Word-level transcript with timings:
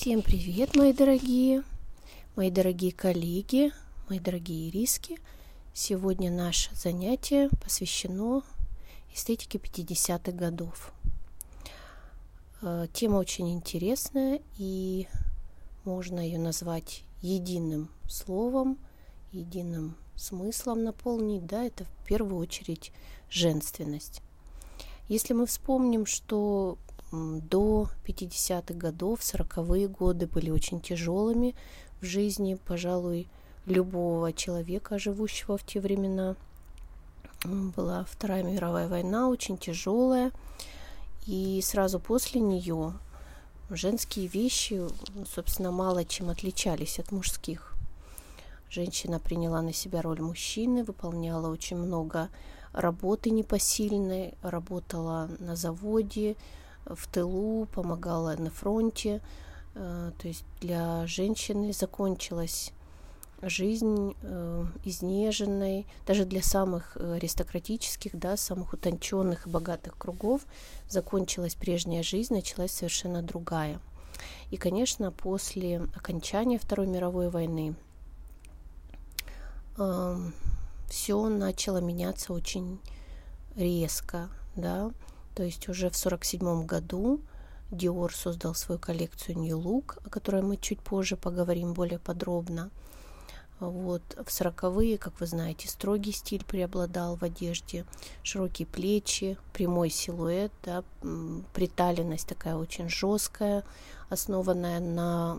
Всем 0.00 0.22
привет, 0.22 0.76
мои 0.76 0.92
дорогие, 0.92 1.64
мои 2.36 2.52
дорогие 2.52 2.92
коллеги, 2.92 3.72
мои 4.08 4.20
дорогие 4.20 4.70
риски. 4.70 5.18
Сегодня 5.74 6.30
наше 6.30 6.72
занятие 6.72 7.50
посвящено 7.60 8.44
эстетике 9.12 9.58
50-х 9.58 10.30
годов. 10.30 10.92
Э, 12.62 12.86
тема 12.92 13.16
очень 13.16 13.52
интересная, 13.52 14.40
и 14.56 15.08
можно 15.84 16.20
ее 16.20 16.38
назвать 16.38 17.02
единым 17.20 17.88
словом, 18.08 18.78
единым 19.32 19.96
смыслом 20.14 20.84
наполнить. 20.84 21.44
Да, 21.44 21.64
это 21.64 21.84
в 21.84 22.06
первую 22.06 22.36
очередь 22.36 22.92
женственность. 23.28 24.22
Если 25.08 25.34
мы 25.34 25.44
вспомним, 25.46 26.06
что 26.06 26.78
до 27.12 27.88
50-х 28.06 28.74
годов, 28.74 29.20
40-е 29.20 29.88
годы 29.88 30.26
были 30.26 30.50
очень 30.50 30.80
тяжелыми 30.80 31.54
в 32.00 32.04
жизни, 32.04 32.58
пожалуй, 32.66 33.28
любого 33.66 34.32
человека, 34.32 34.98
живущего 34.98 35.56
в 35.56 35.64
те 35.64 35.80
времена. 35.80 36.36
Была 37.44 38.04
Вторая 38.04 38.42
мировая 38.42 38.88
война, 38.88 39.28
очень 39.28 39.58
тяжелая. 39.58 40.32
И 41.26 41.60
сразу 41.62 42.00
после 42.00 42.40
нее 42.40 42.94
женские 43.70 44.26
вещи, 44.26 44.82
собственно, 45.26 45.70
мало 45.70 46.04
чем 46.04 46.30
отличались 46.30 46.98
от 46.98 47.12
мужских. 47.12 47.74
Женщина 48.70 49.18
приняла 49.18 49.62
на 49.62 49.72
себя 49.72 50.02
роль 50.02 50.20
мужчины, 50.20 50.84
выполняла 50.84 51.48
очень 51.48 51.76
много 51.76 52.28
работы 52.72 53.30
непосильной, 53.30 54.34
работала 54.42 55.30
на 55.38 55.56
заводе, 55.56 56.36
в 56.86 57.06
тылу, 57.08 57.66
помогала 57.66 58.34
на 58.36 58.50
фронте. 58.50 59.20
Э, 59.74 60.12
то 60.18 60.28
есть 60.28 60.44
для 60.60 61.06
женщины 61.06 61.72
закончилась 61.72 62.72
жизнь 63.42 64.16
э, 64.22 64.66
изнеженной, 64.84 65.86
даже 66.06 66.24
для 66.24 66.42
самых 66.42 66.96
аристократических, 66.96 68.18
да, 68.18 68.36
самых 68.36 68.72
утонченных 68.72 69.46
и 69.46 69.50
богатых 69.50 69.96
кругов 69.96 70.42
закончилась 70.88 71.54
прежняя 71.54 72.02
жизнь, 72.02 72.34
началась 72.34 72.72
совершенно 72.72 73.22
другая. 73.22 73.80
И, 74.50 74.56
конечно, 74.56 75.12
после 75.12 75.78
окончания 75.94 76.58
Второй 76.58 76.86
мировой 76.86 77.30
войны 77.30 77.76
э, 79.76 80.30
все 80.88 81.28
начало 81.28 81.78
меняться 81.78 82.32
очень 82.32 82.80
резко, 83.54 84.28
да, 84.56 84.90
то 85.38 85.44
есть 85.44 85.68
уже 85.68 85.88
в 85.88 85.94
1947 85.94 86.66
году 86.66 87.20
Dior 87.70 88.12
создал 88.12 88.56
свою 88.56 88.80
коллекцию 88.80 89.38
New 89.38 89.56
Look, 89.56 90.00
о 90.04 90.10
которой 90.10 90.42
мы 90.42 90.56
чуть 90.56 90.80
позже 90.80 91.16
поговорим 91.16 91.74
более 91.74 92.00
подробно. 92.00 92.70
Вот. 93.60 94.02
В 94.26 94.32
сороковые, 94.32 94.98
как 94.98 95.20
вы 95.20 95.26
знаете, 95.26 95.68
строгий 95.68 96.10
стиль 96.10 96.44
преобладал 96.44 97.14
в 97.14 97.22
одежде, 97.22 97.86
широкие 98.24 98.66
плечи, 98.66 99.38
прямой 99.52 99.90
силуэт, 99.90 100.50
да, 100.64 100.82
приталенность 101.54 102.26
такая 102.26 102.56
очень 102.56 102.88
жесткая, 102.88 103.62
основанная 104.08 104.80
на, 104.80 105.38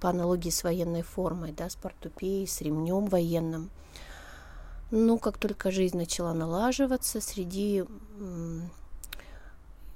по 0.00 0.10
аналогии 0.10 0.50
с 0.50 0.62
военной 0.62 1.00
формой, 1.00 1.52
да, 1.52 1.70
с 1.70 1.76
портупеей, 1.76 2.46
с 2.46 2.60
ремнем 2.60 3.06
военным– 3.06 3.70
ну, 4.90 5.18
как 5.18 5.38
только 5.38 5.70
жизнь 5.70 5.96
начала 5.96 6.32
налаживаться, 6.34 7.20
среди 7.20 7.84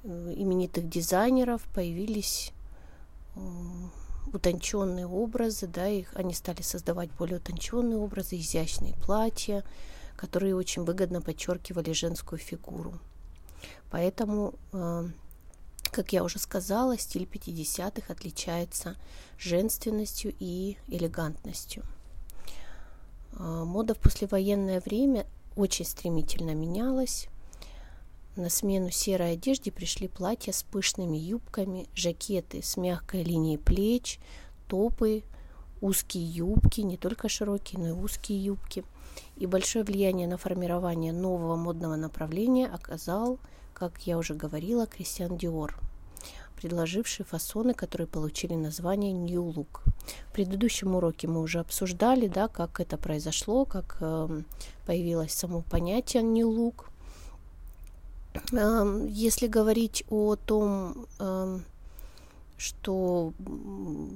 именитых 0.05 0.89
дизайнеров 0.89 1.63
появились 1.75 2.53
утонченные 4.33 5.07
образы, 5.07 5.67
да, 5.67 5.89
их 5.89 6.15
они 6.15 6.35
стали 6.35 6.63
создавать 6.63 7.11
более 7.13 7.39
утонченные 7.39 7.99
образы, 7.99 8.37
изящные 8.37 8.95
платья, 8.95 9.65
которые 10.17 10.55
очень 10.55 10.85
выгодно 10.85 11.21
подчеркивали 11.21 11.93
женскую 11.93 12.39
фигуру. 12.39 12.99
Поэтому, 13.91 14.55
э, 14.73 15.09
как 15.91 16.13
я 16.13 16.23
уже 16.23 16.39
сказала, 16.39 16.97
стиль 16.99 17.25
50-х 17.25 18.13
отличается 18.13 18.97
женственностью 19.39 20.35
и 20.39 20.77
элегантностью. 20.89 21.85
А, 23.33 23.65
мода 23.65 23.95
в 23.95 23.99
послевоенное 23.99 24.81
время 24.81 25.27
очень 25.57 25.85
стремительно 25.85 26.55
менялась. 26.55 27.29
На 28.37 28.49
смену 28.49 28.91
серой 28.91 29.33
одежде 29.33 29.73
пришли 29.73 30.09
платья 30.09 30.53
с 30.53 30.63
пышными 30.63 31.17
юбками, 31.17 31.89
жакеты 31.95 32.63
с 32.63 32.77
мягкой 32.77 33.23
линией 33.23 33.59
плеч, 33.59 34.19
топы, 34.69 35.23
узкие 35.81 36.25
юбки, 36.25 36.81
не 36.81 36.97
только 36.97 37.29
широкие, 37.29 37.81
но 37.81 37.89
и 37.89 37.93
узкие 37.93 38.43
юбки. 38.43 38.85
И 39.37 39.47
большое 39.47 39.85
влияние 39.85 40.29
на 40.29 40.39
формирование 40.39 41.13
нового 41.13 41.57
модного 41.57 41.97
направления 41.97 42.67
оказал, 42.67 43.39
как 43.75 44.07
я 44.07 44.17
уже 44.17 44.35
говорила, 44.35 44.87
Кристиан 44.87 45.37
Диор– 45.37 45.79
предложивший 46.61 47.25
фасоны, 47.25 47.73
которые 47.73 48.07
получили 48.07 48.55
название 48.55 49.13
New 49.13 49.45
Look. 49.51 49.81
В 50.29 50.33
предыдущем 50.33 50.95
уроке 50.95 51.27
мы 51.27 51.41
уже 51.41 51.61
обсуждали, 51.61 52.29
да, 52.29 52.49
как 52.49 52.81
это 52.81 52.99
произошло, 52.99 53.65
как 53.65 53.97
э, 54.01 54.43
появилось 54.87 55.33
само 55.33 55.63
понятие 55.63 56.23
New 56.23 56.51
Look. 56.51 56.85
Э, 58.53 59.07
если 59.09 59.47
говорить 59.47 60.05
о 60.11 60.37
том, 60.37 61.07
э, 61.19 61.61
что 62.59 63.33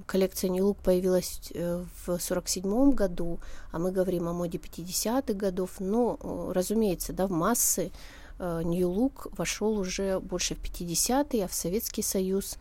коллекция 0.07 0.51
New 0.51 0.69
Look 0.69 0.77
появилась 0.85 1.41
э, 1.55 1.83
в 2.05 2.11
1947 2.11 2.91
году, 2.91 3.39
а 3.73 3.79
мы 3.79 3.91
говорим 3.91 4.29
о 4.29 4.35
моде 4.35 4.59
50-х 4.59 5.33
годов, 5.33 5.81
но, 5.81 6.19
э, 6.21 6.53
разумеется, 6.53 7.15
да, 7.15 7.27
в 7.27 7.31
массы 7.31 7.91
New 8.39 8.91
э, 8.91 8.95
Look 8.95 9.33
вошел 9.37 9.79
уже 9.79 10.19
больше 10.19 10.55
в 10.55 10.63
50-е, 10.63 11.45
а 11.45 11.49
в 11.49 11.55
Советский 11.55 12.03
Союз 12.03 12.59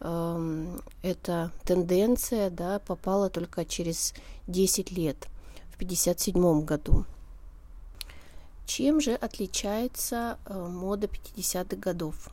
э, 0.00 0.78
эта 1.02 1.50
тенденция 1.64 2.50
да, 2.50 2.78
попала 2.78 3.28
только 3.28 3.64
через 3.64 4.14
10 4.46 4.92
лет, 4.92 5.16
в 5.70 5.76
1957 5.76 6.64
году. 6.64 7.04
Чем 8.66 9.00
же 9.00 9.14
отличается 9.14 10.38
э, 10.46 10.54
мода 10.54 11.08
50-х 11.08 11.76
годов? 11.76 12.30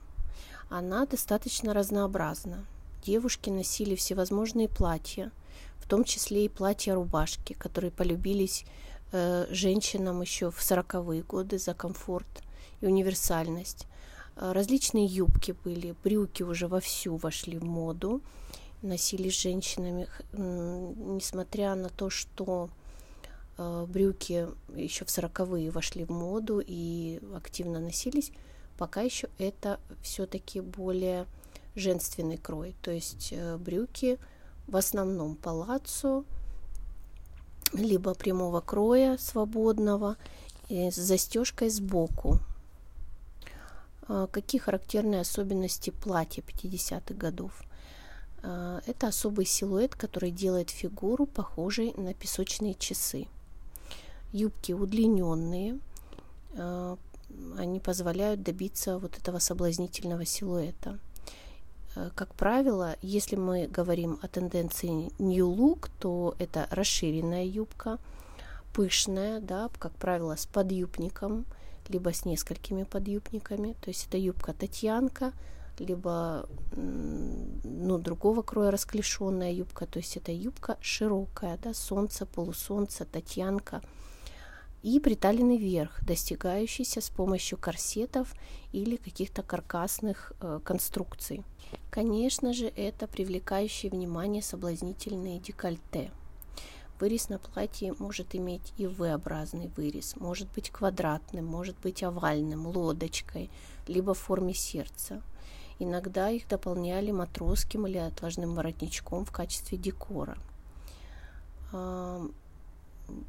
Она 0.70 1.06
достаточно 1.06 1.74
разнообразна. 1.74 2.66
Девушки 3.06 3.50
носили 3.50 3.96
всевозможные 3.96 4.70
платья, 4.70 5.32
в 5.78 5.88
том 5.88 6.04
числе 6.04 6.46
и 6.46 6.50
платья-рубашки, 6.50 7.54
которые 7.54 7.92
полюбились 7.92 8.66
э, 9.12 9.48
женщинам 9.50 10.22
еще 10.22 10.52
в 10.52 10.60
40-е 10.60 11.24
годы 11.24 11.58
за 11.58 11.74
комфорт– 11.74 12.28
и 12.84 12.86
универсальность. 12.86 13.88
А, 14.36 14.54
различные 14.54 15.06
юбки 15.06 15.56
были, 15.64 15.96
брюки 16.04 16.44
уже 16.44 16.68
вовсю 16.68 17.16
вошли 17.16 17.58
в 17.58 17.64
моду, 17.64 18.22
носились 18.82 19.40
женщинами, 19.40 20.08
несмотря 20.34 21.76
на 21.76 21.90
то, 21.90 22.10
что 22.10 22.70
а, 23.58 23.86
брюки 23.86 24.48
еще 24.76 25.06
в 25.06 25.10
сороковые 25.10 25.72
вошли 25.72 26.04
в 26.04 26.10
моду 26.10 26.62
и 26.66 27.22
активно 27.34 27.80
носились, 27.80 28.32
пока 28.78 29.02
еще 29.02 29.30
это 29.38 29.80
все-таки 30.02 30.60
более 30.60 31.26
женственный 31.76 32.38
крой. 32.38 32.76
То 32.82 32.92
есть 32.92 33.30
э, 33.32 33.58
брюки 33.58 34.20
в 34.68 34.76
основном 34.76 35.36
палаццо, 35.36 36.24
либо 37.72 38.14
прямого 38.14 38.62
кроя 38.62 39.18
свободного, 39.18 40.18
с 40.70 40.96
застежкой 40.96 41.70
сбоку. 41.70 42.40
А, 44.08 44.28
какие 44.28 44.60
характерные 44.60 45.22
особенности 45.22 45.90
платья 45.90 46.42
50-х 46.42 47.14
годов? 47.14 47.64
А, 48.42 48.82
это 48.86 49.08
особый 49.08 49.46
силуэт, 49.46 49.96
который 49.96 50.32
делает 50.32 50.70
фигуру 50.70 51.26
похожей 51.26 51.94
на 51.96 52.14
песочные 52.14 52.74
часы. 52.74 53.28
Юбки 54.32 54.72
удлиненные, 54.72 55.80
а, 56.58 56.98
они 57.58 57.80
позволяют 57.80 58.44
добиться 58.44 59.00
вот 59.00 59.18
этого 59.18 59.40
соблазнительного 59.40 60.26
силуэта. 60.26 61.00
Как 62.16 62.34
правило, 62.34 62.96
если 63.04 63.36
мы 63.36 63.68
говорим 63.68 64.18
о 64.24 64.28
тенденции 64.28 65.12
New 65.20 65.48
Look, 65.54 65.92
то 66.00 66.34
это 66.40 66.68
расширенная 66.72 67.46
юбка, 67.46 68.00
пышная, 68.74 69.40
да, 69.40 69.70
как 69.78 69.94
правило, 69.94 70.36
с 70.36 70.48
подъюбником– 70.48 71.46
либо 71.90 72.14
с 72.14 72.26
несколькими 72.26 72.84
подъюбниками. 72.84 73.76
То 73.82 73.90
есть 73.90 74.08
это 74.08 74.18
юбка 74.18 74.54
Татьянка, 74.54 75.34
либо 75.80 76.48
ну, 76.76 77.98
другого 77.98 78.42
кроя 78.42 78.72
расклешенная 78.72 79.52
юбка. 79.52 79.86
То 79.86 80.00
есть 80.00 80.18
это 80.18 80.32
юбка 80.32 80.78
широкая, 80.82 81.58
да, 81.58 81.74
солнце, 81.74 82.26
полусолнце, 82.26 83.06
Татьянка. 83.06 83.82
и 84.84 85.00
приталенный 85.00 85.58
верх, 85.58 86.04
достигающийся 86.04 87.00
с 87.00 87.10
помощью 87.10 87.58
корсетов 87.58 88.34
или 88.74 88.98
каких-то 88.98 89.42
каркасных 89.42 90.34
э, 90.42 90.60
конструкций. 90.64 91.44
Конечно 91.90 92.54
же, 92.54 92.68
это 92.68 93.08
привлекающие 93.08 93.90
внимание 93.90 94.42
соблазнительные 94.42 95.40
декольте. 95.40 96.12
Вырез 97.04 97.28
на 97.28 97.38
платье 97.38 97.94
может 98.00 98.34
иметь 98.34 98.72
и 98.78 98.88
V-образный 98.88 99.68
вырез, 99.76 100.16
может 100.16 100.48
быть 100.54 100.70
квадратным, 100.70 101.46
может 101.46 101.78
быть 101.80 102.02
овальным, 102.02 102.66
лодочкой, 102.66 103.50
либо 103.88 104.14
в 104.14 104.20
форме 104.20 104.54
сердца. 104.54 105.22
Иногда 105.80 106.30
их 106.30 106.48
дополняли 106.48 107.12
матросским 107.12 107.88
или 107.88 107.98
отложным 107.98 108.56
воротничком 108.56 109.26
в 109.26 109.34
качестве 109.34 109.78
декора. 109.78 110.38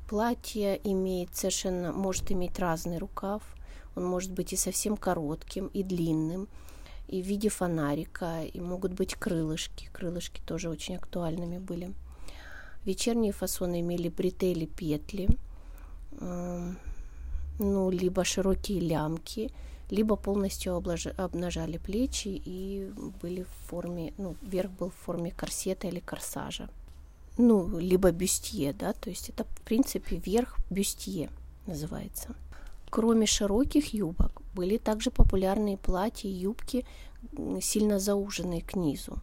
Платье 0.08 0.80
имеет 0.84 1.34
совершенно, 1.34 1.90
может 1.90 2.30
иметь 2.30 2.60
разный 2.60 2.98
рукав. 2.98 3.42
Он 3.96 4.04
может 4.04 4.30
быть 4.30 4.52
и 4.52 4.56
совсем 4.56 4.96
коротким, 4.96 5.66
и 5.66 5.82
длинным, 5.82 6.46
и 7.08 7.20
в 7.20 7.26
виде 7.26 7.48
фонарика, 7.48 8.44
и 8.44 8.60
могут 8.60 8.92
быть 8.92 9.16
крылышки. 9.16 9.90
Крылышки 9.92 10.40
тоже 10.46 10.70
очень 10.70 10.94
актуальными 10.94 11.58
были. 11.58 11.92
Вечерние 12.84 13.32
фасоны 13.32 13.81
имели 13.81 14.08
бретели, 14.08 14.66
петли, 14.66 15.28
ну, 16.20 17.90
либо 17.90 18.25
широкие 18.25 18.81
лямки, 18.81 19.50
либо 19.90 20.16
полностью 20.16 20.76
обнажали 20.76 21.78
плечи 21.78 22.28
и 22.44 22.90
были 23.22 23.42
в 23.42 23.69
форме, 23.69 24.12
ну, 24.19 24.36
верх 24.42 24.70
был 24.72 24.90
в 24.90 25.04
форме 25.04 25.31
корсета 25.31 25.86
или 25.88 26.00
корсажа 26.00 26.69
ну, 27.36 27.78
либо 27.78 28.10
бюстье, 28.12 28.72
да, 28.72 28.92
то 28.92 29.10
есть 29.10 29.28
это, 29.28 29.44
в 29.44 29.60
принципе, 29.62 30.16
верх 30.16 30.56
бюстье 30.70 31.31
называется. 31.66 32.34
Кроме 32.90 33.26
широких 33.26 33.92
юбок, 33.92 34.42
были 34.54 34.76
также 34.76 35.10
популярные 35.10 35.76
платья 35.76 36.28
и 36.28 36.32
юбки, 36.32 36.86
сильно 37.60 37.98
зауженные 37.98 38.60
к 38.60 38.76
низу. 38.76 39.19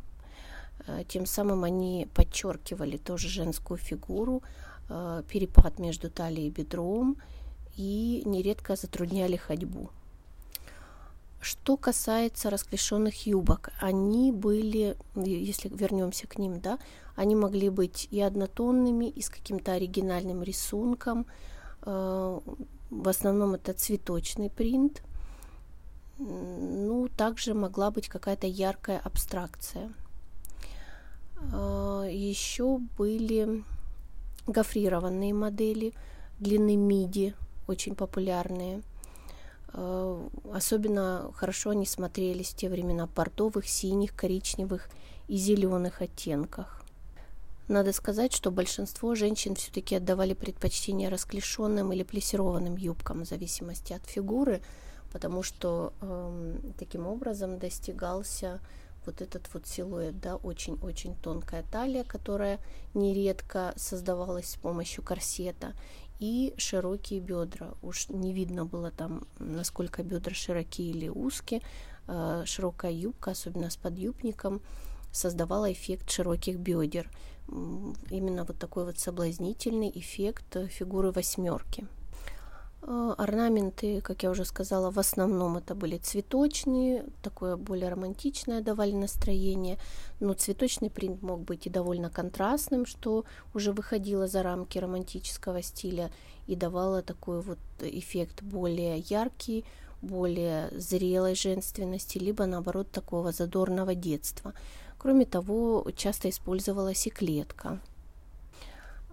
Э, 0.88 1.04
тем 1.07 1.25
самым 1.25 1.63
они 1.63 2.07
подчеркивали 2.13 2.98
тоже 2.98 3.28
женскую 3.28 3.78
фигуру, 3.78 4.42
э, 4.89 5.24
перепад 5.28 5.80
между 5.80 6.10
талией 6.10 6.48
и 6.48 6.51
бедром 6.51 7.18
и 7.78 8.24
нередко 8.25 8.75
затрудняли 8.75 9.38
ходьбу. 9.38 9.89
Что 11.39 11.75
касается 11.75 12.50
расклешенных 12.51 13.25
юбок, 13.25 13.72
они 13.80 14.31
были, 14.31 14.95
если 15.16 15.69
вернемся 15.69 16.28
к 16.28 16.38
ним, 16.38 16.60
да, 16.60 16.78
они 17.16 17.36
могли 17.36 17.69
быть 17.69 18.07
и 18.12 18.22
однотонными, 18.22 19.06
и 19.10 19.22
с 19.22 19.30
каким-то 19.30 19.74
оригинальным 19.74 20.44
рисунком. 20.44 21.25
Э, 21.84 22.39
в 22.89 23.10
основном 23.10 23.56
это 23.56 23.74
цветочный 23.74 24.50
принт. 24.50 25.01
Ну, 26.19 27.07
также 27.18 27.56
могла 27.56 27.89
быть 27.89 28.07
какая-то 28.07 28.45
яркая 28.45 29.00
абстракция. 29.00 29.92
Э, 31.52 32.08
Еще 32.12 32.80
были 32.98 33.64
гофрированные 34.48 35.34
модели 35.34 35.94
длины 36.40 36.76
миди, 36.76 37.36
очень 37.68 37.96
популярные– 37.96 38.82
Э, 39.74 40.28
особенно 40.54 41.32
хорошо 41.36 41.72
они 41.72 41.86
смотрелись 41.86 42.50
в 42.50 42.56
те 42.56 42.70
времена 42.70 43.08
в 43.08 43.68
синих, 43.68 44.16
коричневых 44.16 44.90
и 45.28 45.38
зеленых 45.38 46.02
оттенках. 46.02 46.84
Надо 47.68 47.94
сказать, 47.94 48.34
что 48.34 48.52
большинство 48.52 49.16
женщин 49.16 49.56
все-таки 49.56 49.96
отдавали 49.96 50.34
предпочтение 50.34 51.08
расклешенным 51.08 51.94
или 51.94 52.04
плессированным 52.04 52.76
юбкам 52.76 53.24
в 53.24 53.28
зависимости 53.28 53.94
от 53.94 54.06
фигуры, 54.06 54.62
потому 55.14 55.42
что 55.42 55.94
э, 56.02 56.56
таким 56.78 57.08
образом 57.08 57.60
достигался 57.60 58.60
вот 59.06 59.21
этот 59.21 59.51
вот 59.53 59.68
силуэт, 59.68 60.19
да, 60.19 60.36
очень-очень 60.36 61.15
тонкая 61.15 61.63
талия, 61.63 62.03
которая 62.03 62.59
нередко 62.94 63.74
создавалась 63.75 64.51
с 64.51 64.56
помощью 64.56 65.03
корсета, 65.03 65.74
и 66.19 66.53
широкие 66.57 67.19
бедра. 67.19 67.74
Уж 67.81 68.09
не 68.09 68.31
видно 68.31 68.65
было 68.65 68.92
там, 68.92 69.25
насколько 69.39 70.03
бедра 70.03 70.36
широкие 70.36 70.92
или 70.92 71.09
узкие. 71.09 71.62
Э, 72.07 72.44
широкая 72.45 72.92
юбка, 72.92 73.31
особенно 73.31 73.71
с 73.71 73.75
подъюбником, 73.75 74.62
создавала 75.12 75.71
эффект 75.71 76.12
широких 76.12 76.57
бедер. 76.57 77.09
Именно 77.48 78.45
вот 78.45 78.59
такой 78.59 78.86
вот 78.86 79.00
соблазнительный 79.00 79.92
эффект 79.94 80.56
фигуры 80.69 81.12
восьмерки. 81.12 81.88
Э, 82.83 83.13
орнаменты, 83.18 84.01
как 84.01 84.24
я 84.24 84.31
уже 84.31 84.44
сказала, 84.44 84.89
в 84.89 84.98
основном 84.98 85.57
это 85.57 85.75
были 85.75 85.98
цветочные, 85.98 87.06
такое 87.22 87.56
более 87.56 87.89
романтичное 87.89 88.62
давали 88.62 88.94
настроение, 88.94 89.78
но 90.19 90.33
цветочный 90.33 90.89
принт 90.89 91.22
мог 91.22 91.42
быть 91.42 91.68
и 91.68 91.69
довольно 91.69 92.10
контрастным, 92.10 92.88
что 92.88 93.25
уже 93.54 93.72
выходило 93.72 94.28
за 94.28 94.42
рамки 94.42 94.80
романтического 94.80 95.62
стиля 95.62 96.12
и 96.48 96.56
давало 96.56 97.04
такой 97.04 97.42
вот 97.42 97.60
эффект 97.81 98.42
более 98.42 98.98
яркий, 98.98 99.63
более 100.01 100.69
зрелой 100.72 101.36
женственности, 101.36 102.18
либо 102.18 102.48
наоборот 102.48 102.89
такого 102.89 103.31
задорного 103.31 103.94
детства. 103.94 104.54
Кроме 104.98 105.25
того, 105.25 105.86
часто 105.95 106.30
использовалась 106.30 107.06
и 107.06 107.12
клетка– 107.12 107.80
а, 107.91 107.91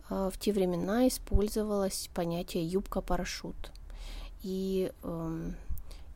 в 0.09 0.33
те 0.39 0.53
времена 0.53 1.07
использовалось 1.09 2.09
понятие 2.15 2.65
юбка-парашют. 2.65 3.73
И 4.43 4.93
э, 5.03 5.51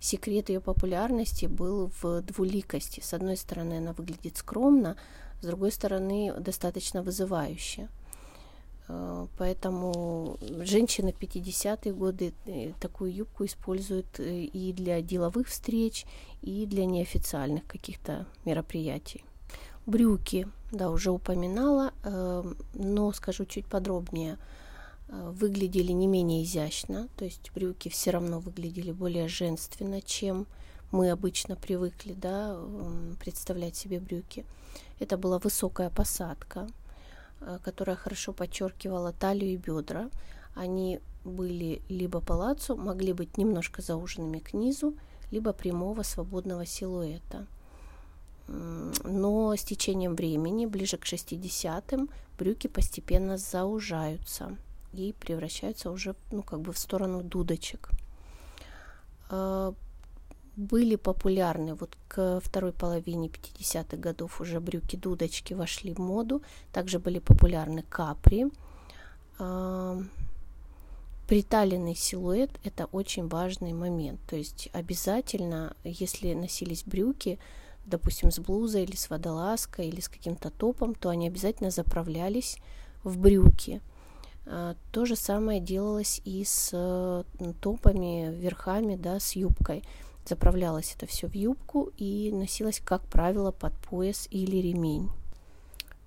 секрет 0.00 0.48
ее 0.48 0.60
популярности 0.60 1.46
был 1.46 1.90
в 2.02 2.22
двуликости. 2.22 3.00
С 3.00 3.14
одной 3.14 3.36
стороны, 3.36 3.74
она 3.78 3.92
выглядит 3.92 4.36
скромно, 4.36 4.96
с 5.40 5.46
другой 5.46 5.72
стороны, 5.72 6.32
достаточно 6.38 7.02
вызывающе. 7.02 7.88
Э, 8.88 9.26
поэтому 9.38 10.38
женщины 10.60 11.12
в 11.12 11.18
50-е 11.18 11.92
годы 11.92 12.34
э, 12.46 12.72
такую 12.80 13.14
юбку 13.14 13.44
используют 13.44 14.20
э, 14.20 14.44
и 14.44 14.72
для 14.72 15.00
деловых 15.00 15.48
встреч, 15.48 16.04
и 16.42 16.66
для 16.66 16.84
неофициальных 16.84 17.66
каких-то 17.66 18.26
мероприятий. 18.44 19.24
Брюки, 19.84 20.46
да, 20.70 20.90
уже 20.90 21.10
упоминала, 21.10 21.92
э, 22.04 22.54
но 22.74 23.12
скажу 23.12 23.44
чуть 23.44 23.66
подробнее. 23.66 24.38
Э, 25.08 25.30
выглядели 25.34 25.90
не 25.90 26.06
менее 26.06 26.44
изящно, 26.44 27.08
то 27.16 27.24
есть 27.24 27.50
брюки 27.52 27.88
все 27.88 28.12
равно 28.12 28.38
выглядели 28.38 28.92
более 28.92 29.26
женственно, 29.26 30.00
чем 30.00 30.46
мы 30.92 31.10
обычно 31.10 31.56
привыкли 31.56 32.12
да, 32.12 32.56
представлять 33.18 33.74
себе 33.74 33.98
брюки. 33.98 34.46
Это 35.00 35.16
была 35.18 35.40
высокая 35.40 35.90
посадка, 35.90 36.68
э, 37.40 37.58
которая 37.64 37.96
хорошо 37.96 38.32
подчеркивала 38.32 39.12
талию 39.12 39.52
и 39.52 39.56
бедра. 39.56 40.10
Они 40.54 41.00
были 41.24 41.82
либо 41.88 42.20
палацу, 42.20 42.76
могли 42.76 43.12
быть 43.12 43.36
немножко 43.36 43.82
зауженными 43.82 44.38
к 44.38 44.54
низу, 44.54 44.94
либо 45.32 45.52
прямого 45.52 46.04
свободного 46.04 46.66
силуэта– 46.66 47.48
но 48.48 49.54
с 49.54 49.62
течением 49.62 50.14
времени, 50.14 50.66
ближе 50.66 50.96
к 50.96 51.04
60-м, 51.04 52.08
брюки 52.38 52.66
постепенно 52.66 53.36
заужаются 53.36 54.56
и 54.92 55.14
превращаются 55.18 55.90
уже 55.90 56.14
ну, 56.30 56.42
как 56.42 56.60
бы 56.60 56.72
в 56.72 56.78
сторону 56.78 57.22
дудочек. 57.22 57.90
А, 59.30 59.74
были 60.56 60.96
популярны 60.96 61.74
вот 61.74 61.96
к 62.08 62.40
второй 62.40 62.72
половине 62.72 63.28
50-х 63.28 63.96
годов 63.96 64.40
уже 64.40 64.60
брюки-дудочки 64.60 65.54
вошли 65.54 65.94
в 65.94 65.98
моду. 65.98 66.42
Также 66.72 66.98
были 66.98 67.18
популярны 67.20 67.82
капри. 67.88 68.46
А, 69.38 69.98
приталенный 71.26 71.94
силуэт– 71.94 72.50
это 72.64 72.86
очень 72.86 73.28
важный 73.28 73.72
момент. 73.72 74.20
То 74.28 74.36
есть 74.36 74.68
обязательно, 74.74 75.74
если 75.84 76.34
носились 76.34 76.84
брюки, 76.84 77.38
допустим, 77.86 78.30
с 78.30 78.38
блузой 78.38 78.84
или 78.84 78.96
с 78.96 79.10
водолазкой 79.10 79.88
или 79.88 80.00
с 80.00 80.08
каким-то 80.08 80.50
топом, 80.50 80.94
то 80.94 81.08
они 81.08 81.26
обязательно 81.26 81.70
заправлялись 81.70 82.58
в 83.04 83.18
брюки. 83.18 83.80
А, 84.46 84.76
то 84.90 85.04
же 85.04 85.16
самое 85.16 85.60
делалось 85.60 86.20
и 86.24 86.44
с 86.44 86.70
э, 86.72 87.24
топами, 87.60 88.32
верхами, 88.34 88.96
да, 88.96 89.20
с 89.20 89.36
юбкой. 89.36 89.84
Заправлялось 90.24 90.94
это 90.96 91.06
все 91.06 91.26
в 91.26 91.34
юбку 91.34 91.90
и 91.96 92.30
носилось, 92.32 92.80
как 92.84 93.02
правило, 93.02 93.50
под 93.50 93.72
пояс 93.78 94.28
или 94.30 94.56
ремень. 94.56 95.10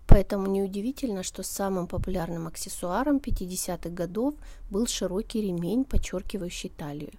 Поэтому 0.07 0.47
неудивительно, 0.47 1.23
что 1.23 1.43
самым 1.43 1.87
популярным 1.87 2.47
аксессуаром 2.47 3.17
50-х 3.17 3.89
годов 3.89 4.35
был 4.69 4.87
широкий 4.87 5.41
ремень, 5.41 5.83
подчеркивающий 5.83 6.69
талию. 6.69 7.11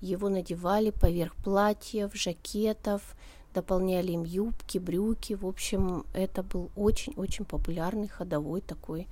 Его 0.00 0.28
надевали 0.28 0.90
поверх 0.90 1.36
платьев, 1.36 2.10
жакетов, 2.14 3.14
дополняли 3.54 4.12
им 4.12 4.24
юбки, 4.24 4.78
брюки. 4.78 5.34
В 5.34 5.46
общем, 5.46 6.04
это 6.12 6.42
был 6.42 6.70
очень-очень 6.76 7.44
популярный 7.44 8.08
ходовой 8.08 8.60
такой 8.60 9.08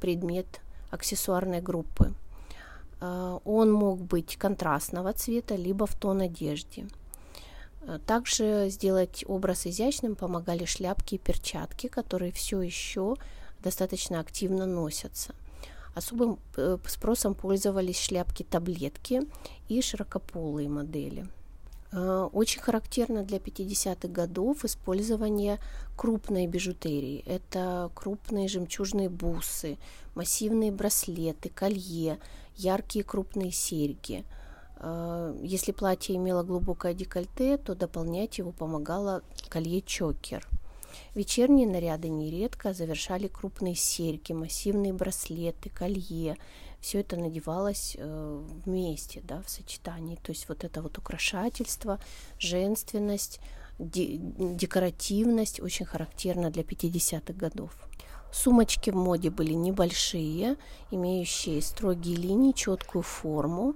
предмет 0.00 0.60
аксессуарной 0.90 1.60
группы. 1.60 2.12
Он 3.00 3.72
мог 3.72 4.00
быть 4.00 4.36
контрастного 4.36 5.12
цвета, 5.12 5.56
либо 5.56 5.86
в 5.86 5.94
тон 5.94 6.20
одежды. 6.20 6.86
Также 8.06 8.68
сделать 8.68 9.24
образ 9.26 9.66
изящным 9.66 10.14
помогали 10.14 10.66
шляпки 10.66 11.14
и 11.14 11.18
перчатки, 11.18 11.86
которые 11.88 12.30
все 12.30 12.60
еще 12.60 13.16
достаточно 13.62 14.20
активно 14.20 14.66
носятся. 14.66 15.34
Особым 15.94 16.38
э, 16.56 16.78
спросом 16.86 17.34
пользовались 17.34 17.98
шляпки-таблетки 17.98 19.22
и 19.68 19.82
широкополые 19.82 20.68
модели. 20.68 21.26
Э, 21.92 22.28
очень 22.32 22.60
характерно 22.60 23.24
для 23.24 23.38
50-х 23.38 24.08
годов 24.08 24.64
использование 24.64 25.58
крупной 25.96 26.46
бижутерии. 26.46 27.22
Это 27.26 27.90
крупные 27.94 28.48
жемчужные 28.48 29.08
бусы, 29.08 29.76
массивные 30.14 30.70
браслеты, 30.70 31.48
колье, 31.48 32.18
яркие 32.56 33.04
крупные 33.04 33.50
серьги. 33.50 34.24
Э, 34.76 35.36
если 35.42 35.72
платье 35.72 36.16
имело 36.16 36.44
глубокое 36.44 36.94
декольте, 36.94 37.56
то 37.56 37.74
дополнять 37.74 38.38
его 38.38 38.52
помогало 38.52 39.22
колье-чокер– 39.48 40.46
Вечерние 41.14 41.66
наряды 41.66 42.08
нередко 42.08 42.72
завершали 42.72 43.28
крупные 43.28 43.74
серьги, 43.74 44.32
массивные 44.32 44.92
браслеты, 44.92 45.70
колье. 45.70 46.36
Все 46.80 47.00
это 47.00 47.16
надевалось 47.16 47.94
э, 47.98 48.44
вместе, 48.64 49.20
да, 49.22 49.42
в 49.42 49.50
сочетании. 49.50 50.16
То 50.16 50.32
есть 50.32 50.48
вот 50.48 50.64
это 50.64 50.80
вот 50.80 50.96
украшательство, 50.98 52.00
женственность, 52.38 53.40
де- 53.78 54.16
декоративность 54.18 55.60
очень 55.60 55.84
характерна 55.84 56.50
для 56.50 56.62
50-х 56.62 57.34
годов. 57.34 57.76
Сумочки 58.32 58.90
в 58.90 58.96
моде 58.96 59.28
были 59.30 59.52
небольшие, 59.52 60.56
имеющие 60.90 61.60
строгие 61.60 62.16
линии, 62.16 62.52
четкую 62.52 63.02
форму. 63.02 63.74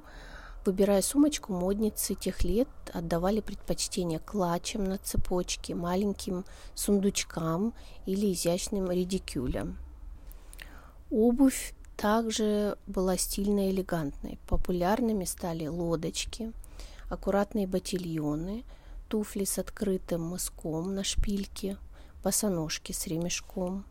Выбирая 0.65 1.03
сумочку, 1.03 1.53
модницы 1.53 2.15
тех 2.15 2.43
лет 2.43 2.69
отдавали 2.93 3.41
предпочтение 3.41 4.19
клатчам 4.19 4.85
на 4.85 4.97
цепочке, 4.97 5.75
маленьким 5.75 6.47
сундучкам 6.75 7.75
или 8.07 8.33
изящным 8.33 8.91
редикюлям. 8.91 9.77
Обувь 11.11 11.75
также 11.97 12.77
была 12.87 13.17
стильной 13.17 13.69
и 13.69 13.71
элегантной. 13.71 14.39
Популярными 14.47 15.25
стали 15.25 15.67
лодочки, 15.67 16.53
аккуратные 17.09 17.67
ботильоны, 17.67 18.65
туфли 19.09 19.45
с 19.45 19.59
открытым 19.59 20.23
мыском 20.23 20.95
на 20.95 21.05
шпильке, 21.05 21.77
босоножки 22.23 22.93
с 22.93 23.07
ремешком. 23.07 23.85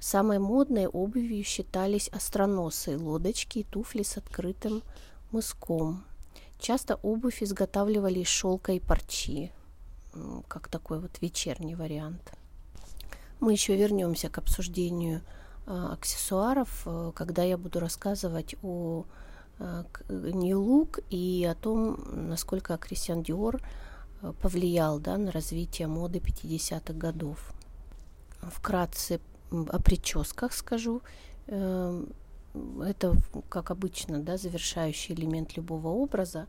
Самой 0.00 0.38
модной 0.38 0.86
обувью 0.86 1.44
считались 1.44 2.08
остроносые 2.08 2.96
лодочки 2.96 3.60
и 3.60 3.64
туфли 3.64 4.02
с 4.02 4.16
открытым 4.16 4.82
мыском. 5.30 6.04
Часто 6.58 6.96
обувь 6.96 7.42
изготавливали 7.42 8.20
из 8.20 8.28
шелка 8.28 8.72
и 8.72 8.80
парчи, 8.80 9.50
как 10.48 10.68
такой 10.68 11.00
вот 11.00 11.20
вечерний 11.20 11.74
вариант. 11.74 12.32
Мы 13.40 13.52
еще 13.52 13.76
вернемся 13.76 14.28
к 14.28 14.38
обсуждению 14.38 15.22
аксессуаров, 15.66 16.82
э, 16.86 17.12
когда 17.14 17.42
я 17.42 17.56
буду 17.56 17.80
рассказывать 17.80 18.56
о 18.62 19.04
э, 19.58 19.84
New 20.08 20.60
Look 20.60 21.02
и 21.10 21.44
о 21.50 21.54
том, 21.54 22.28
насколько 22.28 22.76
Кристиан 22.76 23.22
Диор 23.22 23.60
э, 24.22 24.32
повлиял 24.40 24.98
да, 24.98 25.16
на 25.16 25.30
развитие 25.30 25.88
моды 25.88 26.18
50-х 26.18 26.92
годов. 26.92 27.52
Вкратце 28.40 29.20
о 29.50 29.80
прическах 29.80 30.52
скажу. 30.52 31.02
Э, 31.46 32.04
это, 32.84 33.16
как 33.48 33.70
обычно, 33.70 34.20
да, 34.20 34.36
завершающий 34.36 35.14
элемент 35.14 35.56
любого 35.56 35.88
образа. 35.88 36.46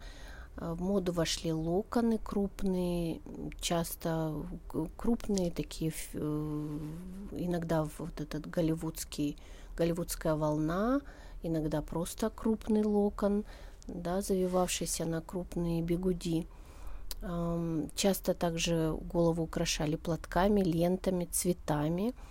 А, 0.58 0.74
в 0.74 0.82
моду 0.82 1.12
вошли 1.12 1.52
локоны 1.54 2.18
крупные, 2.18 3.22
часто 3.60 4.34
крупные 4.98 5.52
такие, 5.52 5.94
э, 6.14 6.80
иногда 7.32 7.88
вот 7.98 8.22
этот 8.22 8.50
голливудский, 8.50 9.38
голливудская 9.78 10.36
волна, 10.36 11.02
иногда 11.44 11.82
просто 11.82 12.30
крупный 12.30 12.84
локон, 12.84 13.44
да, 13.88 14.22
завивавшийся 14.22 15.06
на 15.06 15.22
крупные 15.22 15.82
бегуди. 15.82 16.48
Часто 17.96 18.34
также 18.34 18.96
голову 19.12 19.44
украшали 19.44 19.96
платками, 19.96 20.62
лентами, 20.62 21.26
цветами– 21.26 22.14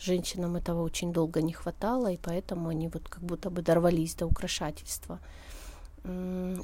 женщинам 0.00 0.56
этого 0.56 0.82
очень 0.82 1.12
долго 1.12 1.42
не 1.42 1.52
хватало, 1.52 2.10
и 2.12 2.16
поэтому 2.16 2.68
они 2.68 2.88
вот 2.88 3.08
как 3.08 3.22
будто 3.22 3.50
бы 3.50 3.62
дорвались 3.62 4.14
до 4.14 4.26
украшательства. 4.26 5.18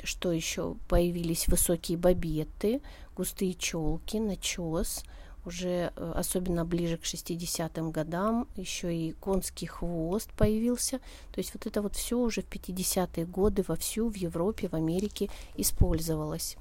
Что 0.02 0.32
еще? 0.32 0.76
Появились 0.88 1.48
высокие 1.48 1.98
бабеты, 1.98 2.80
густые 3.16 3.54
челки, 3.54 4.16
начес, 4.16 5.04
уже 5.44 5.92
э, 5.94 6.12
особенно 6.16 6.64
ближе 6.64 6.96
к 6.96 7.02
60-м 7.02 7.90
годам, 7.90 8.48
еще 8.56 8.94
и 8.94 9.12
конский 9.12 9.66
хвост 9.66 10.30
появился. 10.32 10.98
То 11.32 11.38
есть 11.38 11.52
вот 11.54 11.66
это 11.66 11.82
вот 11.82 11.94
все 11.94 12.18
уже 12.18 12.42
в 12.42 12.48
50-е 12.48 13.26
годы 13.26 13.64
вовсю 13.66 14.08
в 14.08 14.14
Европе, 14.16 14.68
в 14.68 14.74
Америке 14.74 15.28
использовалось. 15.56 16.56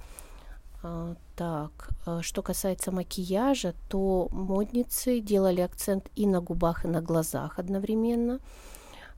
А, 0.82 1.16
так, 1.38 1.90
а, 2.06 2.22
что 2.22 2.42
касается 2.42 2.92
макияжа, 2.92 3.74
то 3.88 4.28
модницы 4.32 5.22
делали 5.22 5.62
акцент 5.62 6.10
и 6.16 6.28
на 6.28 6.42
губах, 6.42 6.84
и 6.84 6.90
на 6.90 7.02
глазах 7.02 7.60
одновременно. 7.60 8.40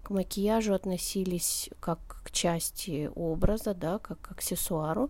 К 0.06 0.12
макияжу 0.12 0.76
относились 0.76 1.72
как 1.80 1.98
к 2.24 2.30
части 2.30 3.10
образа, 3.16 3.74
да, 3.74 3.98
как 3.98 4.22
к 4.22 4.32
аксессуару, 4.34 5.10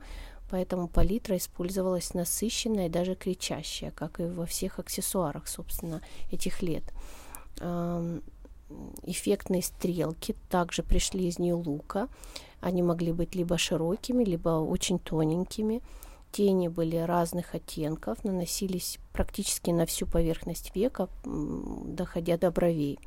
поэтому 0.49 0.87
палитра 0.87 1.35
использовалась 1.35 2.13
насыщенная 2.13 2.85
и 2.85 2.89
даже 2.89 3.15
кричащая, 3.15 3.91
как 3.91 4.21
и 4.21 4.23
во 4.23 4.45
всех 4.45 4.79
аксессуарах, 4.79 5.49
собственно, 5.49 5.99
этих 6.31 6.61
лет. 6.61 6.85
Эффектные 9.03 9.63
стрелки 9.63 10.33
также 10.49 10.81
пришли 10.81 11.27
из 11.27 11.39
нью-лука. 11.39 12.07
Они 12.61 12.81
могли 12.81 13.11
быть 13.11 13.35
либо 13.35 13.57
широкими, 13.57 14.23
либо 14.23 14.61
очень 14.61 14.97
тоненькими. 14.97 15.81
Тени 16.35 16.67
были 16.67 16.97
разных 16.97 17.55
оттенков, 17.55 18.25
наносились 18.25 18.99
практически 19.13 19.69
на 19.69 19.85
всю 19.85 20.05
поверхность 20.05 20.75
века, 20.75 21.07
доходя 21.23 22.37
до 22.37 22.51
бровей. 22.51 22.99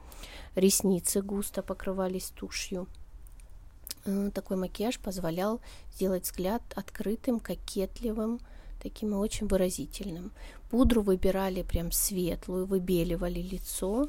Ресницы 0.54 1.20
густо 1.20 1.62
покрывались 1.62 2.32
тушью. 2.34 2.86
Э, 4.06 4.30
такой 4.32 4.56
макияж 4.56 4.98
позволял 4.98 5.60
сделать 5.92 6.24
взгляд 6.24 6.62
открытым, 6.74 7.38
кокетливым, 7.38 8.40
таким 8.82 9.12
очень 9.12 9.46
выразительным. 9.46 10.32
Пудру 10.70 11.02
выбирали 11.02 11.62
прям 11.62 11.92
светлую, 11.92 12.64
выбеливали 12.64 13.42
лицо, 13.42 14.08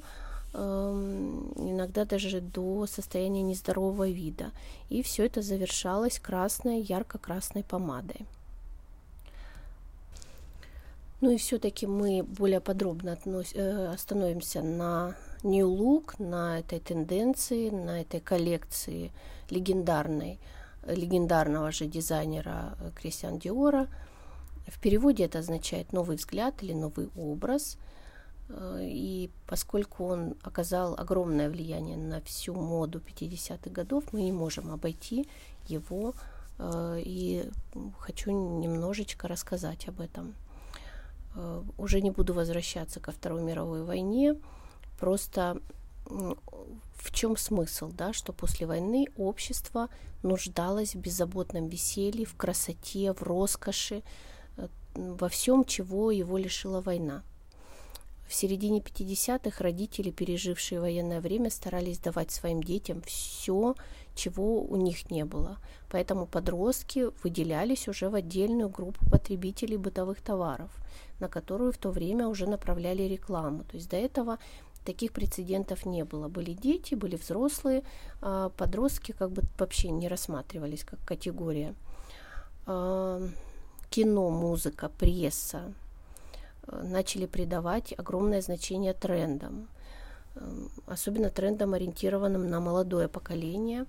эм, 0.53 1.51
иногда 1.57 2.05
даже 2.05 2.39
до 2.39 2.88
состояния 2.88 3.41
нездорового 3.41 4.07
вида. 4.07 4.53
И 4.88 5.03
все 5.03 5.25
это 5.25 5.41
завершалось 5.41 6.19
красной, 6.19 6.79
ярко-красной 6.79 7.65
помадой. 7.65 8.25
Ну 11.21 11.31
и 11.31 11.38
все-таки 11.38 11.85
мы 11.85 12.23
более 12.23 12.61
подробно 12.61 13.11
относ... 13.11 13.51
Э, 13.53 13.91
остановимся 13.93 14.61
на 14.61 15.15
New 15.43 15.67
Look, 15.67 16.15
на 16.17 16.59
этой 16.59 16.79
тенденции, 16.79 17.69
на 17.69 18.01
этой 18.01 18.21
коллекции 18.21 19.11
легендарной, 19.49 20.39
легендарного 20.88 21.71
же 21.71 21.88
дизайнера 21.88 22.77
э, 22.79 22.91
Кристиан 22.95 23.38
Диора. 23.38 23.88
В 24.67 24.79
переводе 24.79 25.25
это 25.25 25.39
означает 25.39 25.91
новый 25.91 26.15
взгляд 26.15 26.63
или 26.63 26.71
новый 26.71 27.09
образ. 27.17 27.77
Э, 28.47 28.79
и 28.81 29.29
поскольку 29.45 30.05
он 30.05 30.35
оказал 30.41 30.95
огромное 30.97 31.49
влияние 31.49 31.97
на 31.97 32.21
всю 32.21 32.53
моду 32.53 33.01
50-х 33.01 33.69
годов, 33.71 34.05
мы 34.13 34.21
не 34.21 34.31
можем 34.31 34.71
обойти 34.71 35.27
его. 35.67 36.13
И 36.97 37.49
хочу 37.99 38.31
немножечко 38.31 39.29
рассказать 39.29 39.88
об 39.88 40.01
этом. 40.01 40.35
Э, 41.36 41.63
уже 41.77 42.01
не 42.01 42.12
буду 42.12 42.33
возвращаться 42.33 43.00
ко 43.00 43.12
Второй 43.12 43.41
мировой 43.41 43.83
войне. 43.83 44.36
Просто 45.00 45.62
в 46.09 47.12
чем 47.12 47.38
смысл, 47.38 47.91
да, 47.91 48.13
что 48.13 48.33
после 48.33 48.65
войны 48.65 49.07
общество 49.15 49.89
нуждалось 50.24 50.95
в 50.95 51.00
беззаботном 51.00 51.67
веселье, 51.67 52.25
в 52.25 52.36
красоте, 52.36 53.13
в 53.13 53.21
роскоши, 53.21 54.03
э, 54.57 54.67
во 54.95 55.29
всем, 55.29 55.65
чего 55.65 56.12
его 56.12 56.38
лишила 56.38 56.81
война. 56.81 57.24
В 58.27 58.33
середине 58.36 58.79
50-х 58.79 59.63
родители, 59.63 60.12
пережившие 60.12 60.79
военное 60.79 61.19
время, 61.19 61.50
старались 61.50 61.98
давать 61.98 62.31
своим 62.31 62.62
детям 62.62 63.01
все, 63.01 63.75
чего 64.13 64.62
у 64.62 64.75
них 64.75 65.09
не 65.09 65.25
было. 65.25 65.57
Поэтому 65.89 66.27
подростки 66.27 67.07
выделялись 67.24 67.88
уже 67.88 68.09
в 68.09 68.13
отдельную 68.13 68.69
группу 68.69 69.03
потребителей 69.09 69.77
бытовых 69.77 70.21
товаров, 70.21 70.69
на 71.19 71.27
которую 71.27 71.71
в 71.71 71.77
то 71.77 71.91
время 71.91 72.27
уже 72.27 72.47
направляли 72.47 73.03
рекламу. 73.03 73.63
То 73.63 73.77
есть 73.77 73.89
до 73.89 73.97
этого 73.97 74.38
Таких 74.85 75.11
прецедентов 75.11 75.85
не 75.85 76.03
было. 76.03 76.29
Были 76.29 76.53
дети, 76.53 76.95
были 76.95 77.15
взрослые, 77.15 77.83
а 78.21 78.49
подростки 78.49 79.11
как 79.11 79.31
бы 79.31 79.43
вообще 79.57 79.89
не 79.89 80.07
рассматривались 80.07 80.83
как 80.83 80.99
категория. 81.05 81.75
А, 82.65 83.21
кино, 83.89 84.29
музыка, 84.29 84.89
пресса 84.89 85.73
э, 86.65 86.81
начали 86.83 87.25
придавать 87.25 87.93
огромное 87.97 88.41
значение 88.41 88.93
трендам, 88.93 89.67
особенно 90.88 91.29
трендам, 91.29 91.73
ориентированным 91.73 92.49
на 92.49 92.59
молодое 92.61 93.09
поколение. 93.09 93.85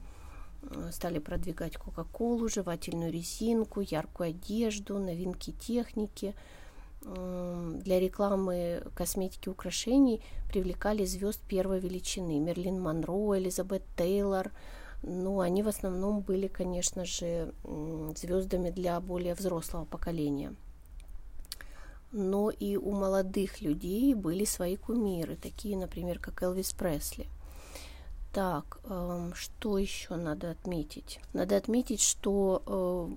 Стали 0.90 1.18
продвигать 1.18 1.78
Кока-Колу, 1.78 2.48
жевательную 2.48 3.10
резинку, 3.10 3.80
яркую 3.80 4.30
одежду, 4.30 4.98
новинки 4.98 5.52
техники– 5.52 6.34
для 7.02 7.98
рекламы 7.98 8.82
косметики 8.94 9.48
украшений 9.48 10.22
привлекали 10.48 11.04
звезд 11.04 11.40
первой 11.48 11.80
величины. 11.80 12.38
Мерлин 12.38 12.80
Монро, 12.80 13.38
Элизабет 13.38 13.82
Тейлор. 13.96 14.52
Ну, 15.02 15.40
они 15.40 15.62
в 15.62 15.68
основном 15.68 16.20
были, 16.20 16.46
конечно 16.46 17.04
же, 17.04 17.54
звездами 18.16 18.70
для 18.70 19.00
более 19.00 19.34
взрослого 19.34 19.86
поколения. 19.86 20.54
Но 22.12 22.50
и 22.50 22.76
у 22.76 22.90
молодых 22.90 23.62
людей 23.62 24.14
были 24.14 24.44
свои 24.44 24.76
кумиры, 24.76 25.36
такие, 25.36 25.76
например, 25.76 26.18
как 26.18 26.42
Элвис 26.42 26.72
Пресли– 26.72 27.26
так, 28.32 28.78
э, 28.84 29.30
что 29.34 29.76
еще 29.76 30.14
надо 30.14 30.52
отметить? 30.52 31.20
Надо 31.32 31.56
отметить, 31.56 32.00
что 32.00 32.62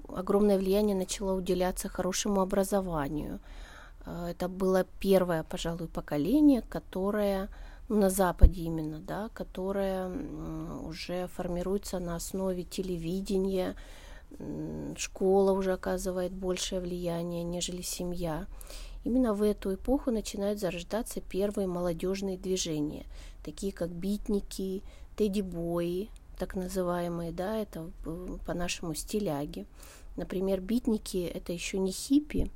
э, 0.10 0.16
огромное 0.16 0.58
влияние 0.58 0.96
начало 0.96 1.34
уделяться 1.34 1.88
хорошему 1.88 2.42
образованию. 2.42 3.40
Э, 4.06 4.28
это 4.32 4.48
было 4.48 4.86
первое, 5.00 5.44
пожалуй, 5.44 5.88
поколение, 5.88 6.62
которое 6.62 7.50
ну, 7.90 7.98
на 7.98 8.10
Западе 8.10 8.62
именно, 8.62 9.00
да, 9.00 9.30
которое 9.34 10.10
уже 10.88 11.28
формируется 11.28 12.00
на 12.00 12.16
основе 12.16 12.64
телевидения, 12.64 13.76
школа 14.98 15.52
уже 15.52 15.74
оказывает 15.74 16.32
большее 16.32 16.82
влияние, 16.82 17.44
нежели 17.44 17.82
семья. 17.82 18.48
Именно 19.04 19.34
в 19.34 19.44
эту 19.44 19.74
эпоху 19.74 20.12
начинают 20.12 20.60
зарождаться 20.60 21.20
первые 21.20 21.68
молодежные 21.68 22.38
движения, 22.38 23.06
такие 23.44 23.74
как 23.74 23.90
битники, 23.90 24.82
тедди-бои, 25.18 26.08
так 26.40 26.56
называемые, 26.56 27.32
да, 27.32 27.58
это 27.58 27.92
э, 28.06 28.38
по-нашему 28.46 28.94
стиляги. 28.96 29.66
Например, 30.16 30.62
битники– 30.62 31.30
это 31.34 31.52
еще 31.52 31.80
не 31.80 31.92
хиппи, 31.92 32.50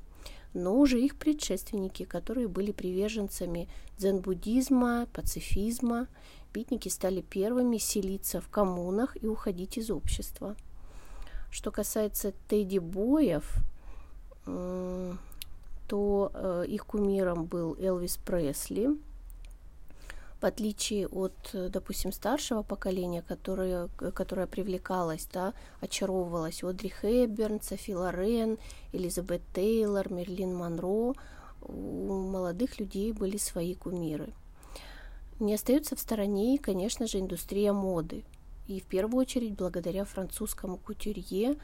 но 0.58 0.76
уже 0.76 1.00
их 1.00 1.16
предшественники, 1.16 2.04
которые 2.04 2.48
были 2.48 2.72
приверженцами 2.72 3.68
дзен-буддизма, 3.98 5.06
пацифизма. 5.12 6.08
Битники 6.52 6.88
стали 6.88 7.20
первыми 7.20 7.78
селиться 7.78 8.40
в 8.40 8.48
коммунах 8.48 9.16
и 9.22 9.26
уходить 9.26 9.78
из 9.78 9.90
общества. 9.90 10.56
Что 11.50 11.70
касается 11.70 12.32
тедди-боев, 12.48 13.54
то 14.44 16.30
э, 16.34 16.64
их 16.68 16.84
кумиром 16.84 17.44
был 17.44 17.74
Элвис 17.78 18.18
Пресли– 18.18 18.90
в 20.40 20.44
отличие 20.44 21.08
от, 21.08 21.34
допустим, 21.52 22.12
старшего 22.12 22.62
поколения, 22.62 23.22
которое, 23.22 23.88
которое 24.14 24.46
привлекалось, 24.46 25.28
да, 25.32 25.52
очаровывалось 25.80 26.62
Одри 26.62 26.90
Хэбберн, 26.90 27.60
Софи 27.60 27.94
Лорен, 27.94 28.58
Элизабет 28.92 29.42
Тейлор, 29.52 30.12
Мерлин 30.12 30.54
Монро, 30.54 31.14
у 31.62 32.28
молодых 32.30 32.78
людей 32.78 33.12
были 33.12 33.36
свои 33.36 33.74
кумиры. 33.74 34.32
Не 35.40 35.54
остается 35.54 35.96
в 35.96 36.00
стороне, 36.00 36.58
конечно 36.58 37.06
же, 37.06 37.18
индустрия 37.18 37.72
моды. 37.72 38.24
И 38.66 38.80
в 38.80 38.84
первую 38.84 39.22
очередь 39.22 39.54
благодаря 39.54 40.04
французскому 40.04 40.76
кутюрье 40.76 41.56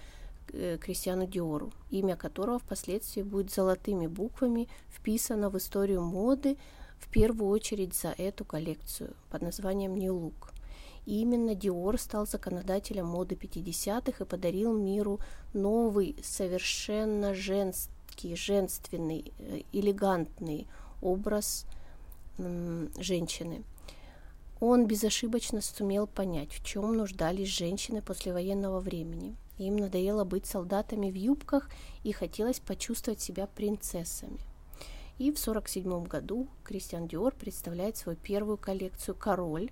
э, 0.53 0.79
Кристиану 0.81 1.27
Диору, 1.27 1.73
имя 1.91 2.17
которого 2.17 2.59
впоследствии 2.59 3.23
будет 3.23 3.53
золотыми 3.53 4.07
буквами 4.07 4.69
вписано 4.91 5.51
в 5.51 5.59
историю 5.59 6.03
моды 6.03 6.57
в 7.05 7.09
первую 7.09 7.51
очередь 7.51 7.95
за 7.95 8.15
эту 8.17 8.45
коллекцию 8.45 9.15
под 9.31 9.43
названием 9.43 9.95
New 9.95 10.15
Look. 10.15 10.53
И 11.07 11.21
именно 11.21 11.55
Диор 11.55 11.99
стал 11.99 12.27
законодателем 12.27 13.07
моды 13.07 13.35
50-х 13.35 14.25
и 14.25 14.27
подарил 14.27 14.73
миру 14.77 15.21
новый, 15.53 16.17
совершенно 16.23 17.35
женский, 17.35 18.35
женственный, 18.35 19.33
э, 19.39 19.61
элегантный 19.73 20.67
образ 21.03 21.67
женщины. 22.99 23.63
Он 24.59 24.87
безошибочно 24.87 25.61
сумел 25.61 26.09
понять, 26.09 26.51
в 26.51 26.65
чем 26.65 26.97
нуждались 26.97 27.49
женщины 27.49 28.03
послевоенного 28.03 28.81
времени. 28.81 29.37
Им 29.59 29.77
надоело 29.77 30.25
быть 30.25 30.47
солдатами 30.47 31.11
в 31.13 31.15
юбках 31.15 31.69
и 32.03 32.11
хотелось 32.11 32.59
почувствовать 32.59 33.21
себя 33.21 33.47
принцессами. 33.47 34.41
И 35.17 35.31
в 35.31 35.39
1947 35.39 36.05
году 36.05 36.49
Кристиан 36.65 37.07
Диор 37.07 37.35
представляет 37.35 37.97
свою 37.97 38.19
первую 38.19 38.57
коллекцию 38.59 39.15
«Король», 39.15 39.71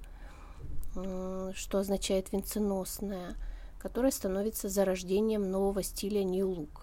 э, 0.94 1.52
что 1.54 1.78
означает 1.78 2.30
«венценосная», 2.30 3.34
которая 3.80 4.12
становится 4.12 4.68
зарождением 4.68 5.50
нового 5.50 5.82
стиля 5.82 6.22
Look. 6.22 6.82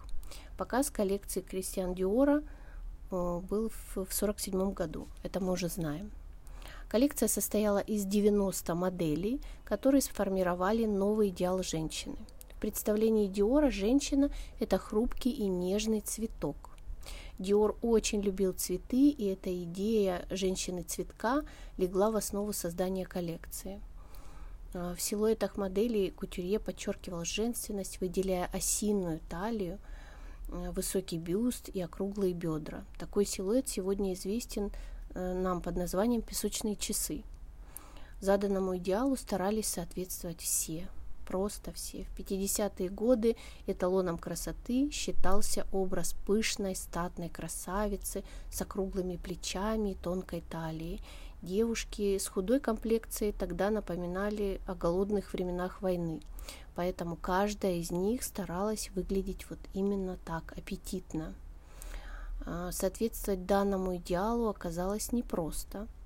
Показ 0.57 0.91
коллекции 0.91 1.39
Кристиан 1.39 1.95
Диора 1.95 2.39
э, 2.39 2.41
был 3.11 3.69
в 3.69 3.97
1947 3.97 4.73
году, 4.73 5.07
это 5.23 5.39
мы 5.39 5.53
уже 5.53 5.69
знаем. 5.69 6.11
Коллекция 6.89 7.29
состояла 7.29 7.79
из 7.79 8.03
90 8.03 8.75
моделей, 8.75 9.39
которые 9.63 10.01
сформировали 10.01 10.85
новый 10.85 11.29
идеал 11.29 11.63
женщины. 11.63 12.17
В 12.57 12.59
представлении 12.59 13.27
Диора 13.27 13.69
женщина– 13.69 14.31
это 14.59 14.77
хрупкий 14.77 15.29
и 15.29 15.47
нежный 15.47 16.01
цветок. 16.01 16.68
Диор 17.39 17.77
очень 17.81 18.21
любил 18.21 18.51
цветы, 18.51 19.09
и 19.09 19.25
эта 19.27 19.63
идея 19.63 20.25
женщины-цветка 20.29 21.43
легла 21.77 22.11
в 22.11 22.17
основу 22.17 22.51
создания 22.51 23.05
коллекции. 23.05 23.81
А, 24.73 24.93
в 24.93 25.01
силуэтах 25.01 25.55
моделей 25.55 26.11
кутюрье 26.11 26.59
подчеркивал 26.59 27.23
женственность, 27.23 28.01
выделяя 28.01 28.47
осинную 28.51 29.21
талию, 29.29 29.79
а, 30.49 30.71
высокий 30.71 31.17
бюст 31.17 31.69
и 31.69 31.79
округлые 31.79 32.33
бедра. 32.33 32.83
Такой 32.99 33.25
силуэт 33.25 33.69
сегодня 33.69 34.13
известен 34.13 34.71
э, 35.15 35.33
нам 35.33 35.61
под 35.61 35.77
названием 35.77 36.21
«песочные 36.21 36.75
часы». 36.75 37.23
Заданному 38.19 38.75
идеалу 38.77 39.15
старались 39.15 39.69
соответствовать 39.69 40.41
все– 40.41 40.89
просто 41.29 41.71
все. 41.71 42.05
В 42.05 42.19
50-е 42.19 42.89
годы 42.89 43.35
эталоном 43.67 44.17
красоты 44.17 44.89
считался 44.91 45.67
образ 45.71 46.15
пышной, 46.25 46.75
статной 46.75 47.29
красавицы 47.29 48.23
с 48.51 48.59
округлыми 48.63 49.17
плечами 49.17 49.91
и 49.91 49.95
тонкой 49.95 50.41
талией. 50.49 51.01
Девушки 51.43 52.17
с 52.17 52.27
худой 52.27 52.59
комплекцией 52.59 53.31
тогда 53.31 53.69
напоминали 53.69 54.59
о 54.65 54.73
голодных 54.73 55.31
временах 55.31 55.83
войны, 55.83 56.19
поэтому 56.75 57.15
каждая 57.15 57.75
из 57.75 57.91
них 57.91 58.23
старалась 58.23 58.89
выглядеть 58.95 59.45
вот 59.51 59.59
именно 59.75 60.17
так, 60.25 60.57
аппетитно. 60.57 61.35
А, 62.45 62.71
соответствовать 62.71 63.45
данному 63.45 63.97
идеалу 63.97 64.49
оказалось 64.49 65.11
непросто– 65.11 65.87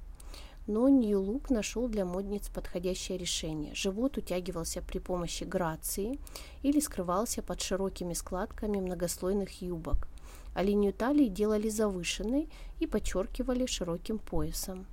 но 0.68 0.88
Нью-Лук 0.88 1.50
нашел 1.50 1.88
для 1.88 2.06
модниц 2.06 2.50
подходящее 2.50 3.18
решение. 3.18 3.76
Живот 3.76 4.18
утягивался 4.18 4.82
при 4.82 5.00
помощи 5.00 5.44
грации 5.44 6.20
или 6.62 6.80
скрывался 6.80 7.42
под 7.42 7.62
широкими 7.62 8.14
складками 8.14 8.80
многослойных 8.80 9.62
юбок, 9.62 10.08
а 10.54 10.64
линию 10.64 10.94
талии 10.94 11.28
делали 11.28 11.70
завышенной 11.70 12.50
и 12.80 12.88
подчеркивали 12.88 13.66
широким 13.66 14.20
поясом. 14.20 14.86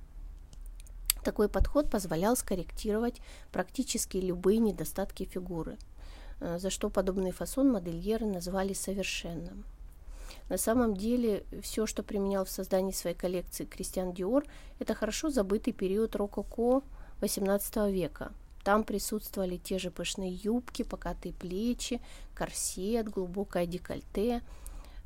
Такой 1.23 1.49
подход 1.49 1.89
позволял 1.89 2.35
скорректировать 2.35 3.21
практически 3.51 4.17
любые 4.17 4.57
недостатки 4.57 5.23
фигуры, 5.23 5.77
э, 6.39 6.57
за 6.57 6.69
что 6.69 6.89
подобный 6.89 7.31
фасон 7.31 7.71
модельеры 7.71 8.25
назвали 8.25 8.73
совершенным. 8.73 9.63
На 10.51 10.57
самом 10.57 10.97
деле, 10.97 11.45
все, 11.61 11.85
что 11.85 12.03
применял 12.03 12.43
в 12.43 12.49
создании 12.49 12.91
своей 12.91 13.15
коллекции 13.15 13.63
Кристиан 13.63 14.11
Диор, 14.11 14.43
это 14.79 14.93
хорошо 14.93 15.29
забытый 15.29 15.71
период 15.71 16.13
рококо 16.17 16.83
XVIII 17.21 17.89
века. 17.89 18.33
Там 18.65 18.83
присутствовали 18.83 19.55
те 19.55 19.79
же 19.79 19.91
пышные 19.91 20.33
юбки, 20.33 20.83
покатые 20.83 21.33
плечи, 21.33 22.01
корсет, 22.35 23.07
глубокое 23.07 23.65
декольте. 23.65 24.41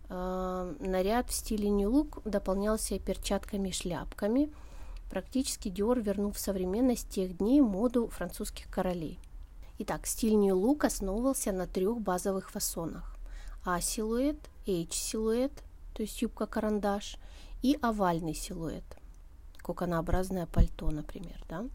Э, 0.10 0.74
наряд 0.80 1.30
в 1.30 1.34
стиле 1.36 1.70
нью-лук 1.70 2.24
дополнялся 2.26 2.98
перчатками 2.98 3.70
и 3.70 3.72
шляпками. 3.72 4.52
Практически 5.12 5.70
Диор 5.70 6.00
вернул 6.00 6.32
в 6.32 6.40
современность 6.40 7.10
тех 7.10 7.38
дней 7.38 7.62
моду 7.62 8.08
французских 8.08 8.68
королей. 8.72 9.20
Итак, 9.78 10.08
стиль 10.08 10.40
нью-лук 10.40 10.86
основывался 10.86 11.52
на 11.52 11.68
трех 11.68 12.02
базовых 12.02 12.50
фасонах. 12.50 13.15
А-силуэт, 13.66 14.38
H-силуэт, 14.68 15.52
то 15.94 16.04
есть 16.04 16.22
юбка-карандаш, 16.22 17.18
и 17.64 17.78
овальный 17.82 18.36
силуэт. 18.36 18.84
коконообразное 19.64 20.46
пальто, 20.46 20.92
например, 20.92 21.44
да. 21.50 21.66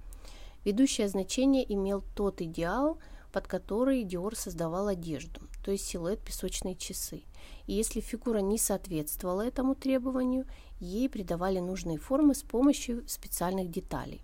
Ведущее 0.64 1.08
значение 1.08 1.64
имел 1.74 2.04
тот 2.14 2.40
идеал, 2.40 2.98
под 3.32 3.48
который 3.48 4.04
Диор 4.04 4.36
создавал 4.36 4.86
одежду, 4.86 5.40
то 5.64 5.72
есть 5.72 5.86
силуэт 5.86 6.20
песочные 6.20 6.76
часы. 6.76 7.22
И 7.66 7.72
если 7.72 8.00
фигура 8.00 8.38
не 8.38 8.58
соответствовала 8.58 9.42
этому 9.42 9.74
требованию, 9.74 10.46
ей 10.78 11.08
придавали 11.08 11.58
нужные 11.58 11.98
формы 11.98 12.34
с 12.36 12.42
помощью 12.42 13.02
специальных 13.08 13.68
деталей. 13.70 14.22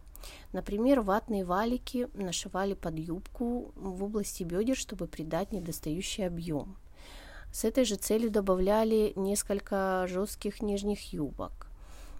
Например, 0.53 1.01
ватные 1.01 1.45
валики 1.45 2.09
нашивали 2.15 2.75
под 2.75 2.99
юбку 2.99 3.73
в 3.75 4.05
области 4.05 4.45
бедер, 4.45 4.77
чтобы 4.77 5.07
придать 5.07 5.53
недостающий 5.53 6.27
объем. 6.27 6.77
С 7.57 7.65
этой 7.65 7.87
же 7.87 7.97
целью 7.97 8.31
добавляли 8.31 9.15
несколько 9.17 10.05
жестких 10.09 10.61
нижних 10.61 11.15
юбок. 11.15 11.69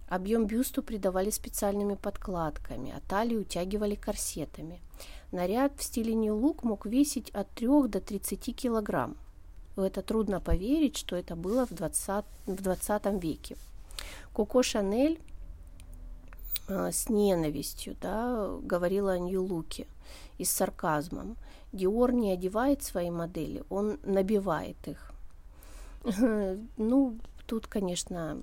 Объем 0.09 0.47
бюсту 0.47 0.83
придавали 0.83 1.29
специальными 1.29 1.95
подкладками, 1.95 2.95
а 2.97 3.07
талию 3.07 3.43
утягивали 3.43 3.97
корсетами. 3.97 4.81
Наряд 5.33 5.73
в 5.77 5.83
стиле 5.83 6.15
нью-лук 6.15 6.63
мог 6.65 6.87
весить 6.87 7.29
от 7.35 7.51
3 7.51 7.69
до 7.89 8.01
30 8.01 8.57
килограмм. 8.57 9.19
Это 9.77 10.01
трудно 10.01 10.41
поверить, 10.41 10.97
что 10.97 11.17
это 11.17 11.37
было 11.37 11.67
в 11.67 11.75
20, 11.75 12.25
в 12.47 12.63
20 12.63 13.23
веке. 13.23 13.59
Коко 14.35 14.63
Шанель 14.63 15.21
э, 16.69 16.91
с 16.91 17.11
ненавистью 17.11 17.95
да, 18.01 18.57
говорила 18.63 19.13
о 19.13 19.19
Нью-Луке 19.19 19.87
и 20.39 20.47
с 20.47 20.51
сарказмом. 20.51 21.37
Диор 21.75 22.13
не 22.13 22.33
одевает 22.33 22.83
свои 22.83 23.11
модели, 23.11 23.65
он 23.69 23.99
набивает 24.03 24.79
их. 24.89 25.13
Ну, 26.77 27.19
тут, 27.47 27.67
конечно, 27.67 28.41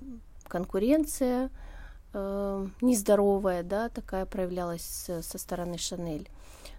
конкуренция 0.48 1.50
э, 2.12 2.66
нездоровая, 2.80 3.62
да, 3.62 3.88
такая 3.88 4.26
проявлялась 4.26 4.82
со, 4.82 5.38
стороны 5.38 5.78
Шанель. 5.78 6.28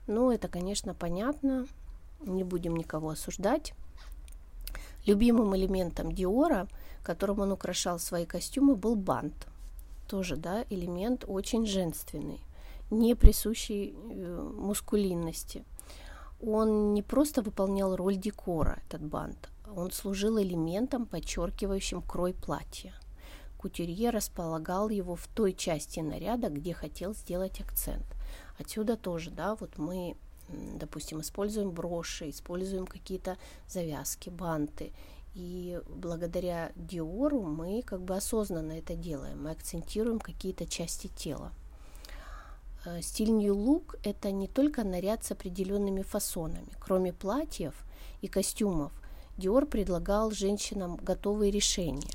Но 0.07 0.31
это, 0.31 0.47
конечно, 0.47 0.93
понятно, 0.93 1.65
не 2.21 2.43
будем 2.43 2.75
никого 2.75 3.09
осуждать. 3.09 3.73
Любимым 5.05 5.55
элементом 5.55 6.11
Диора, 6.11 6.67
которым 7.03 7.39
он 7.39 7.51
украшал 7.51 7.99
свои 7.99 8.25
костюмы, 8.25 8.75
был 8.75 8.95
бант. 8.95 9.47
Тоже, 10.07 10.35
да, 10.35 10.65
элемент 10.69 11.25
очень 11.27 11.65
женственный, 11.65 12.39
не 12.91 13.15
присущий 13.15 13.95
э, 13.95 14.51
мускулинности. 14.55 15.63
Он 16.41 16.93
не 16.93 17.01
просто 17.01 17.41
выполнял 17.41 17.95
роль 17.95 18.17
декора, 18.17 18.79
этот 18.87 19.01
бант, 19.01 19.49
он 19.75 19.91
служил 19.91 20.39
элементом, 20.39 21.05
подчеркивающим 21.05 22.01
крой 22.01 22.33
платья. 22.33 22.93
Кутюрье 23.57 24.11
располагал 24.11 24.89
его 24.89 25.15
в 25.15 25.27
той 25.27 25.53
части 25.53 25.99
наряда, 25.99 26.49
где 26.49 26.73
хотел 26.73 27.13
сделать 27.13 27.59
акцент. 27.61 28.05
Отсюда 28.59 28.95
тоже, 28.95 29.31
да, 29.31 29.55
вот 29.55 29.77
мы, 29.77 30.15
допустим, 30.49 31.21
используем 31.21 31.71
броши, 31.71 32.29
используем 32.29 32.85
какие-то 32.85 33.37
завязки, 33.67 34.29
банты. 34.29 34.93
И 35.33 35.81
благодаря 35.89 36.71
Диору 36.75 37.41
мы 37.41 37.81
как 37.81 38.01
бы 38.01 38.15
осознанно 38.15 38.73
это 38.73 38.95
делаем. 38.95 39.43
Мы 39.43 39.51
акцентируем 39.51 40.19
какие-то 40.19 40.65
части 40.65 41.07
тела. 41.07 41.51
Э, 42.85 43.01
стиль 43.01 43.31
New 43.31 43.55
Look– 43.55 43.99
это 44.03 44.31
не 44.31 44.47
только 44.47 44.83
наряд 44.83 45.25
с 45.25 45.31
определенными 45.31 46.03
фасонами. 46.03 46.69
Кроме 46.79 47.11
платьев 47.11 47.73
и 48.21 48.27
костюмов, 48.27 48.93
Диор 49.37 49.65
предлагал 49.65 50.31
женщинам 50.31 50.97
готовые 50.97 51.51
решения. 51.51 52.11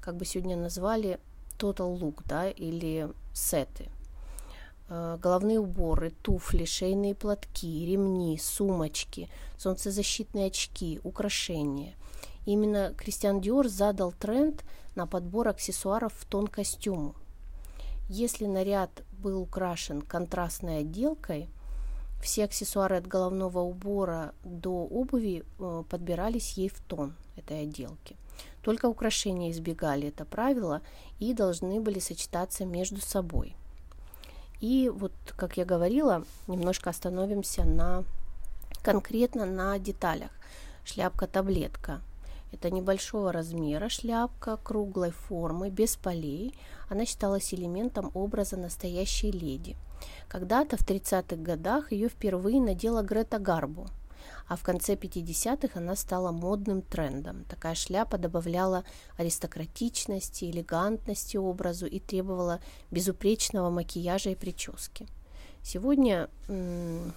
Как 0.00 0.16
бы 0.16 0.24
сегодня 0.24 0.56
назвали 0.56 1.18
total 1.58 1.98
look, 1.98 2.22
да, 2.26 2.48
или 2.50 3.10
сеты– 3.34 3.88
Э, 4.92 5.18
головные 5.22 5.60
уборы, 5.60 6.10
туфли, 6.22 6.64
шейные 6.64 7.14
платки, 7.14 7.86
ремни, 7.86 8.36
сумочки, 8.38 9.28
солнцезащитные 9.56 10.48
очки, 10.48 11.00
украшения. 11.04 11.94
Именно 12.44 12.92
Кристиан 12.96 13.40
Диор 13.40 13.68
задал 13.68 14.10
тренд 14.10 14.64
на 14.96 15.06
подбор 15.06 15.46
аксессуаров 15.46 16.12
в 16.14 16.24
тон 16.24 16.48
костюму. 16.48 17.14
Если 18.08 18.46
наряд 18.46 18.90
был 19.12 19.40
украшен 19.40 20.02
контрастной 20.02 20.80
отделкой, 20.80 21.48
все 22.20 22.44
аксессуары 22.44 22.96
от 22.96 23.06
головного 23.06 23.60
убора 23.60 24.34
до 24.44 24.84
обуви 24.84 25.44
э, 25.58 25.84
подбирались 25.88 26.52
ей 26.52 26.68
в 26.68 26.80
тон 26.80 27.14
этой 27.36 27.62
отделки. 27.62 28.16
Только 28.62 28.86
украшения 28.86 29.50
избегали 29.50 30.08
это 30.08 30.24
правило 30.24 30.82
и 31.18 31.32
должны 31.32 31.80
были 31.80 31.98
сочетаться 31.98 32.64
между 32.64 33.00
собой. 33.00 33.56
И 34.60 34.90
вот, 34.94 35.12
как 35.36 35.56
я 35.56 35.64
говорила, 35.64 36.24
немножко 36.46 36.90
остановимся 36.90 37.64
на 37.64 38.04
конкретно 38.82 39.46
на 39.46 39.78
деталях. 39.78 40.30
Шляпка-таблетка. 40.84 42.00
Это 42.52 42.70
небольшого 42.70 43.32
размера 43.32 43.88
шляпка 43.88 44.56
круглой 44.56 45.12
формы, 45.12 45.70
без 45.70 45.96
полей. 45.96 46.54
Она 46.88 47.06
считалась 47.06 47.54
элементом 47.54 48.10
образа 48.12 48.56
настоящей 48.56 49.30
леди. 49.30 49.76
Когда-то 50.28 50.76
в 50.76 50.86
30-х 50.86 51.36
годах 51.36 51.92
ее 51.92 52.08
впервые 52.08 52.60
надела 52.60 53.02
Грета 53.02 53.38
Гарбо– 53.38 53.88
а 54.50 54.56
в 54.56 54.62
конце 54.64 54.94
50-х 54.94 55.78
она 55.78 55.94
стала 55.94 56.32
модным 56.32 56.82
трендом. 56.82 57.44
Такая 57.44 57.76
шляпа 57.76 58.18
добавляла 58.18 58.84
аристократичности, 59.16 60.46
элегантности 60.46 61.36
образу 61.36 61.86
и 61.86 62.00
требовала 62.00 62.60
безупречного 62.90 63.70
макияжа 63.70 64.30
и 64.30 64.34
прически. 64.34 65.06
Сегодня 65.62 66.28
м- 66.48 67.12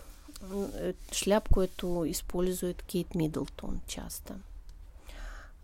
шляпку 1.12 1.62
эту 1.62 2.10
использует 2.12 2.84
Кейт 2.84 3.15
Миддлтон 3.15 3.82
часто. 3.88 4.36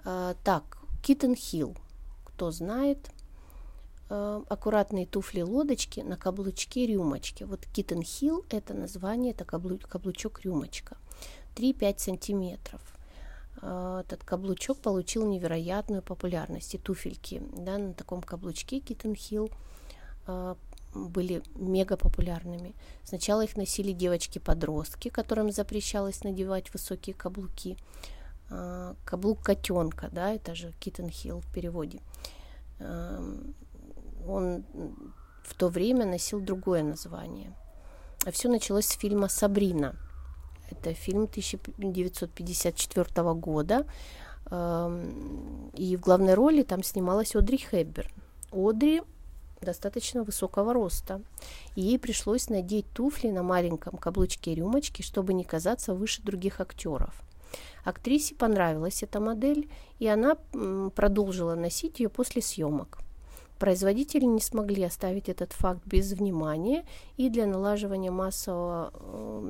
А, 0.06 0.36
так, 0.44 0.80
Киттен 1.04 1.36
Хилл, 1.36 1.76
кто 2.26 2.50
знает, 2.50 3.12
а, 4.10 4.44
аккуратные 4.50 5.06
туфли-лодочки 5.06 6.02
на 6.02 6.18
каблучке 6.18 6.88
рюмочки. 6.88 7.44
Вот 7.44 7.66
Киттен 7.66 8.02
Хилл 8.02 8.46
это 8.50 8.74
название, 8.74 9.32
это 9.34 9.46
каблучок 9.46 10.42
рюмочка– 10.44 10.98
3-5 11.60 12.00
сантиметров. 12.00 12.82
А, 13.62 14.02
этот 14.02 14.24
каблучок 14.24 14.78
получил 14.80 15.26
невероятную 15.28 16.02
популярность. 16.02 16.76
И 16.76 16.78
туфельки 16.78 17.42
да, 17.56 17.78
на 17.78 17.94
таком 17.94 18.22
каблучке 18.22 18.80
Kitten 18.80 19.14
Hill 19.14 19.52
а, 20.28 20.58
были 20.94 21.44
мега 21.56 21.98
популярными. 21.98 22.74
Сначала 23.04 23.44
их 23.44 23.58
носили 23.58 23.92
девочки-подростки, 23.92 25.10
которым 25.10 25.52
запрещалось 25.52 26.24
надевать 26.24 26.74
высокие 26.74 27.14
каблуки. 27.14 27.78
Каблук 29.06 29.44
котенка, 29.44 30.10
да, 30.12 30.34
это 30.34 30.56
же 30.56 30.74
Kitten 30.80 31.08
Hill 31.10 31.42
в 31.42 31.54
переводе. 31.54 32.02
Он 34.28 34.64
в 35.44 35.56
то 35.56 35.70
время 35.70 36.06
носил 36.06 36.40
другое 36.40 36.84
название. 36.84 37.56
А 38.26 38.32
все 38.32 38.50
началось 38.50 38.86
с 38.86 38.98
фильма 38.98 39.30
«Сабрина», 39.30 39.96
это 40.72 40.94
фильм 40.94 41.24
1954 41.24 43.34
года. 43.34 43.86
Эм, 44.52 45.72
и 45.76 45.96
в 45.96 46.02
главной 46.02 46.34
роли 46.34 46.64
там 46.64 46.84
снималась 46.84 47.36
Одри 47.36 47.58
Хепберн. 47.58 48.12
Одри 48.52 49.02
достаточно 49.62 50.24
высокого 50.24 50.74
роста. 50.74 51.22
И 51.76 51.82
ей 51.82 52.00
пришлось 52.00 52.50
надеть 52.50 52.86
туфли 52.94 53.30
на 53.30 53.44
маленьком 53.44 53.98
каблучке 53.98 54.56
рюмочки, 54.56 55.02
чтобы 55.02 55.34
не 55.34 55.44
казаться 55.44 55.94
выше 55.94 56.22
других 56.22 56.62
актеров. 56.62 57.22
Актрисе 57.84 58.36
понравилась 58.36 59.04
эта 59.04 59.20
модель, 59.20 59.70
и 59.98 60.08
она 60.08 60.38
продолжила 60.96 61.56
носить 61.56 62.00
ее 62.00 62.10
после 62.10 62.42
съемок. 62.42 63.00
Производители 63.60 64.24
не 64.24 64.40
смогли 64.40 64.84
оставить 64.84 65.28
этот 65.28 65.52
факт 65.52 65.82
без 65.86 66.14
внимания, 66.14 66.86
и 67.18 67.30
для 67.30 67.46
налаживания 67.46 68.10
массового 68.10 68.94
э, 68.94 69.42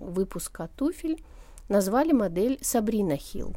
выпуска 0.00 0.68
туфель 0.76 1.24
назвали 1.68 2.12
модель 2.12 2.58
Сабрина 2.60 3.16
Хилл. 3.16 3.54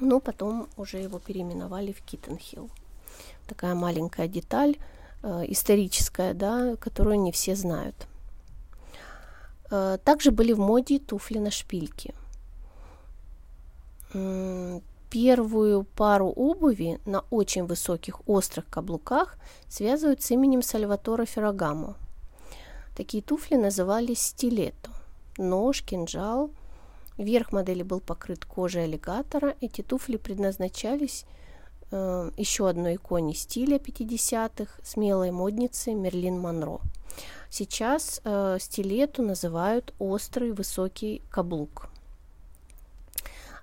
Но 0.00 0.20
потом 0.20 0.68
уже 0.76 0.98
его 0.98 1.18
переименовали 1.18 1.92
в 1.92 2.00
Киттен 2.02 2.38
Хилл. 2.38 2.70
Такая 3.48 3.74
маленькая 3.74 4.28
деталь 4.28 4.76
э, 5.22 5.44
историческая, 5.48 6.32
да, 6.32 6.76
которую 6.76 7.20
не 7.20 7.32
все 7.32 7.56
знают. 7.56 8.06
Э, 9.70 9.98
также 10.04 10.30
были 10.30 10.52
в 10.52 10.60
моде 10.60 11.00
туфли 11.00 11.38
на 11.38 11.50
шпильке 11.50 12.14
Первую 15.16 15.84
пару 15.84 16.28
обуви 16.28 17.00
на 17.06 17.24
очень 17.30 17.64
высоких 17.64 18.20
острых 18.28 18.66
каблуках 18.66 19.38
связывают 19.66 20.20
с 20.20 20.30
именем 20.30 20.60
Сальватора 20.60 21.24
Феррагамо. 21.24 21.96
Такие 22.94 23.22
туфли 23.22 23.56
назывались 23.56 24.20
стилетто. 24.20 24.90
Нож, 25.38 25.80
кинжал. 25.82 26.50
Верх 27.16 27.50
модели 27.50 27.82
был 27.82 28.00
покрыт 28.00 28.44
кожей 28.44 28.84
аллигатора. 28.84 29.56
Эти 29.62 29.80
туфли 29.80 30.18
предназначались 30.18 31.24
э, 31.90 32.30
еще 32.36 32.68
одной 32.68 32.96
иконе 32.96 33.32
стиля 33.32 33.78
50-х, 33.78 34.70
смелой 34.82 35.30
модницы 35.30 35.94
Мерлин 35.94 36.38
Монро. 36.38 36.80
Сейчас 37.48 38.20
э, 38.22 38.58
стилету 38.60 39.22
называют 39.22 39.94
острый 39.98 40.52
высокий 40.52 41.22
каблук. 41.30 41.88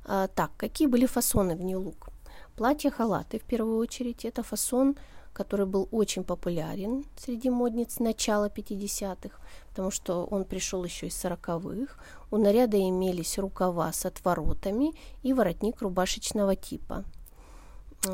А, 0.05 0.27
так, 0.27 0.51
какие 0.57 0.87
были 0.87 1.05
фасоны 1.05 1.55
в 1.55 1.61
Нью-Лук? 1.61 2.09
Платья-халаты, 2.55 3.39
в 3.39 3.43
первую 3.43 3.77
очередь, 3.77 4.25
это 4.25 4.43
фасон, 4.43 4.95
который 5.33 5.65
был 5.65 5.87
очень 5.91 6.23
популярен 6.23 7.05
среди 7.17 7.49
модниц 7.49 7.99
начала 7.99 8.47
50-х, 8.47 9.35
потому 9.69 9.91
что 9.91 10.25
он 10.25 10.45
пришел 10.45 10.83
еще 10.83 11.07
из 11.07 11.25
40-х. 11.25 11.95
У 12.31 12.37
наряда 12.37 12.79
имелись 12.79 13.37
рукава 13.37 13.91
с 13.91 14.05
отворотами 14.05 14.93
и 15.23 15.33
воротник 15.33 15.81
рубашечного 15.81 16.55
типа. 16.55 17.03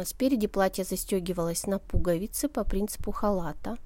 Спереди 0.05 0.47
платье 0.47 0.83
застегивалось 0.83 1.65
на 1.65 1.79
пуговицы 1.79 2.47
по 2.47 2.63
принципу 2.63 3.11
халата. 3.11 3.77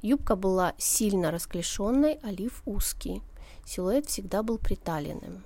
Юбка 0.00 0.36
была 0.36 0.74
сильно 0.78 1.30
расклешенной, 1.30 2.18
а 2.22 2.30
лиф 2.30 2.62
узкий. 2.64 3.22
Силуэт 3.66 4.06
всегда 4.06 4.42
был 4.42 4.58
приталенным. 4.58 5.44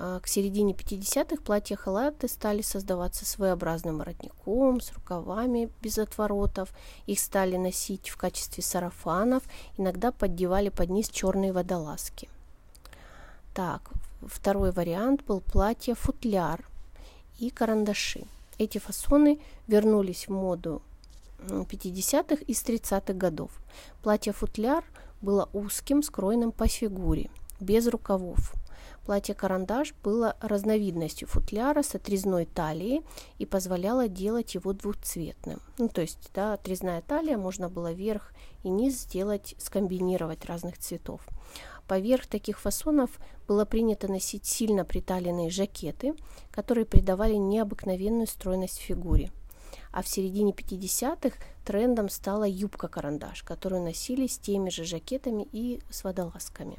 А, 0.00 0.20
к 0.20 0.28
середине 0.28 0.74
50-х 0.74 1.42
платья-халаты 1.42 2.28
стали 2.28 2.62
создаваться 2.62 3.26
своеобразным 3.26 3.98
воротником, 3.98 4.80
с 4.80 4.92
рукавами 4.92 5.70
без 5.82 5.98
отворотов. 5.98 6.72
Их 7.06 7.18
стали 7.18 7.56
носить 7.56 8.08
в 8.08 8.16
качестве 8.16 8.62
сарафанов, 8.62 9.42
иногда 9.76 10.12
поддевали 10.12 10.68
под 10.68 10.90
низ 10.90 11.08
черные 11.08 11.52
водолазки. 11.52 12.28
Так, 13.54 13.90
второй 14.22 14.70
вариант 14.70 15.24
был 15.24 15.40
платье-футляр 15.40 16.64
и 17.40 17.50
карандаши. 17.50 18.24
Эти 18.56 18.78
фасоны 18.78 19.40
вернулись 19.66 20.28
в 20.28 20.30
моду 20.32 20.80
50-х 21.40 22.36
и 22.46 22.52
30-х 22.52 23.14
годов. 23.14 23.50
Платье-футляр 24.04 24.84
было 25.20 25.48
узким, 25.52 26.04
скроенным 26.04 26.52
по 26.52 26.68
фигуре, 26.68 27.30
без 27.58 27.88
рукавов. 27.88 28.54
Платье-карандаш 29.08 29.94
было 30.04 30.36
разновидностью 30.38 31.28
футляра 31.28 31.82
с 31.82 31.94
отрезной 31.94 32.44
талией 32.44 33.00
и 33.38 33.46
позволяло 33.46 34.06
делать 34.06 34.54
его 34.54 34.74
двухцветным. 34.74 35.62
Ну, 35.78 35.88
то 35.88 36.02
есть, 36.02 36.28
да, 36.34 36.52
отрезная 36.52 37.00
талия, 37.00 37.38
можно 37.38 37.70
было 37.70 37.90
верх 37.90 38.34
и 38.64 38.68
низ 38.68 39.00
сделать, 39.00 39.54
скомбинировать 39.56 40.44
разных 40.44 40.76
цветов. 40.76 41.22
Поверх 41.86 42.26
таких 42.26 42.60
фасонов 42.60 43.18
было 43.46 43.64
принято 43.64 44.08
носить 44.08 44.44
сильно 44.44 44.84
приталенные 44.84 45.48
жакеты, 45.48 46.14
которые 46.50 46.84
придавали 46.84 47.36
необыкновенную 47.36 48.26
стройность 48.26 48.76
фигуре. 48.76 49.32
А 49.90 50.02
в 50.02 50.08
середине 50.08 50.52
50-х 50.52 51.34
трендом 51.64 52.10
стала 52.10 52.46
юбка-карандаш, 52.46 53.42
которую 53.42 53.84
носили 53.84 54.26
с 54.26 54.36
теми 54.36 54.68
же 54.68 54.84
жакетами 54.84 55.48
и 55.50 55.80
с 55.88 56.04
водолазками. 56.04 56.78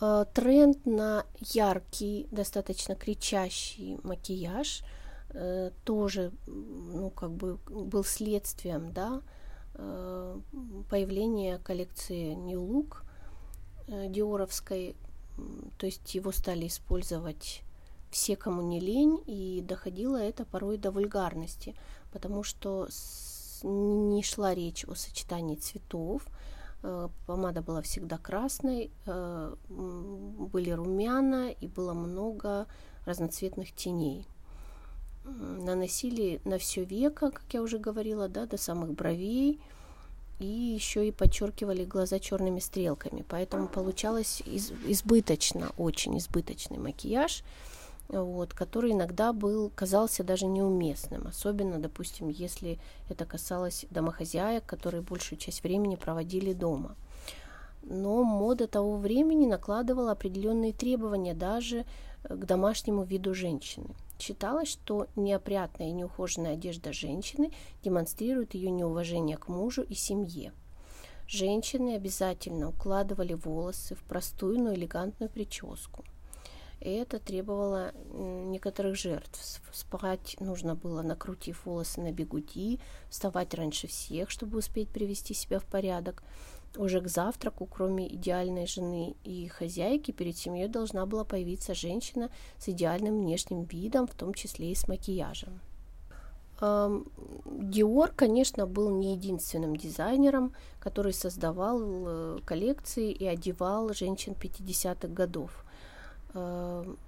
Э, 0.00 0.24
тренд 0.32 0.86
на 0.86 1.26
яркий, 1.40 2.26
достаточно 2.30 2.94
кричащий 2.94 3.98
макияж 4.02 4.82
э, 5.30 5.70
тоже, 5.84 6.32
ну, 6.46 7.10
как 7.10 7.32
бы 7.32 7.58
был 7.68 8.02
следствием, 8.04 8.92
да, 8.92 9.20
э, 9.74 10.40
появления 10.88 11.58
коллекции 11.58 12.34
New 12.34 12.60
Look 12.60 13.02
диоровской, 14.08 14.94
то 15.76 15.86
есть 15.86 16.14
его 16.14 16.30
стали 16.30 16.68
использовать 16.68 17.62
все, 18.12 18.36
кому 18.36 18.62
не 18.62 18.78
лень, 18.78 19.20
и 19.26 19.64
доходило 19.66 20.16
это 20.16 20.44
порой 20.44 20.78
до 20.78 20.92
вульгарности, 20.92 21.74
потому 22.12 22.44
что 22.44 22.88
не 23.64 24.22
шла 24.22 24.54
речь 24.54 24.84
о 24.84 24.94
сочетании 24.94 25.56
цветов, 25.56 26.22
помада 27.26 27.62
была 27.62 27.82
всегда 27.82 28.18
красной, 28.18 28.90
э, 29.06 29.54
были 29.68 30.70
румяна 30.70 31.50
и 31.50 31.66
было 31.66 31.92
много 31.92 32.66
разноцветных 33.04 33.72
теней. 33.72 34.26
Наносили 35.24 36.40
на 36.44 36.58
все 36.58 36.84
веко, 36.84 37.30
как 37.30 37.44
я 37.52 37.62
уже 37.62 37.78
говорила, 37.78 38.28
да, 38.28 38.46
до 38.46 38.56
самых 38.56 38.92
бровей, 38.92 39.60
и 40.38 40.46
еще 40.46 41.06
и 41.06 41.12
подчеркивали 41.12 41.84
глаза 41.84 42.18
черными 42.18 42.60
стрелками. 42.60 43.24
Поэтому 43.28 43.68
получалось 43.68 44.42
избыточно, 44.46 45.70
очень 45.76 46.16
избыточный 46.16 46.78
макияж 46.78 47.44
вот, 48.12 48.54
который 48.54 48.92
иногда 48.92 49.32
был, 49.32 49.70
казался 49.70 50.24
даже 50.24 50.46
неуместным, 50.46 51.26
особенно, 51.28 51.78
допустим, 51.78 52.28
если 52.28 52.78
это 53.08 53.24
касалось 53.24 53.86
домохозяек, 53.90 54.66
которые 54.66 55.02
большую 55.02 55.38
часть 55.38 55.62
времени 55.62 55.94
проводили 55.96 56.52
дома. 56.52 56.96
Но 57.82 58.22
мода 58.24 58.66
того 58.66 58.96
времени 58.96 59.46
накладывала 59.46 60.12
определенные 60.12 60.72
требования 60.72 61.34
даже 61.34 61.86
э, 62.24 62.34
к 62.34 62.44
домашнему 62.44 63.04
виду 63.04 63.32
женщины. 63.32 63.94
Считалось, 64.18 64.68
что 64.68 65.06
неопрятная 65.16 65.88
и 65.88 65.92
неухоженная 65.92 66.54
одежда 66.54 66.92
женщины 66.92 67.52
демонстрирует 67.82 68.54
ее 68.54 68.70
неуважение 68.70 69.38
к 69.38 69.48
мужу 69.48 69.82
и 69.82 69.94
семье. 69.94 70.52
Женщины 71.26 71.94
обязательно 71.94 72.68
укладывали 72.68 73.34
волосы 73.34 73.94
в 73.94 74.02
простую, 74.02 74.58
но 74.58 74.74
элегантную 74.74 75.30
прическу– 75.30 76.04
и 76.80 76.90
это 76.90 77.18
требовало 77.18 77.92
некоторых 78.12 78.96
жертв. 78.96 79.60
Спать 79.72 80.36
нужно 80.40 80.74
было, 80.74 81.02
накрутив 81.02 81.66
волосы 81.66 82.00
на 82.00 82.12
бегуди, 82.12 82.80
вставать 83.08 83.54
раньше 83.54 83.86
всех, 83.86 84.30
чтобы 84.30 84.58
успеть 84.58 84.88
привести 84.88 85.34
себя 85.34 85.58
в 85.58 85.64
порядок. 85.64 86.22
Уже 86.76 87.00
к 87.00 87.08
завтраку, 87.08 87.66
кроме 87.66 88.06
идеальной 88.14 88.66
жены 88.66 89.16
и 89.24 89.48
хозяйки, 89.48 90.12
перед 90.12 90.36
семьей 90.36 90.68
должна 90.68 91.04
была 91.04 91.24
появиться 91.24 91.74
женщина 91.74 92.30
с 92.58 92.68
идеальным 92.68 93.18
внешним 93.20 93.64
видом, 93.64 94.06
в 94.06 94.14
том 94.14 94.32
числе 94.34 94.70
и 94.70 94.74
с 94.74 94.86
макияжем. 94.86 95.60
Диор, 96.60 98.12
конечно, 98.14 98.66
был 98.66 98.90
не 98.90 99.14
единственным 99.14 99.76
дизайнером, 99.76 100.54
который 100.78 101.14
создавал 101.14 101.80
э, 101.80 102.38
коллекции 102.44 103.12
и 103.12 103.24
одевал 103.24 103.94
женщин 103.94 104.34
50-х 104.34 105.08
годов. 105.08 105.64
Эм, 106.34 106.98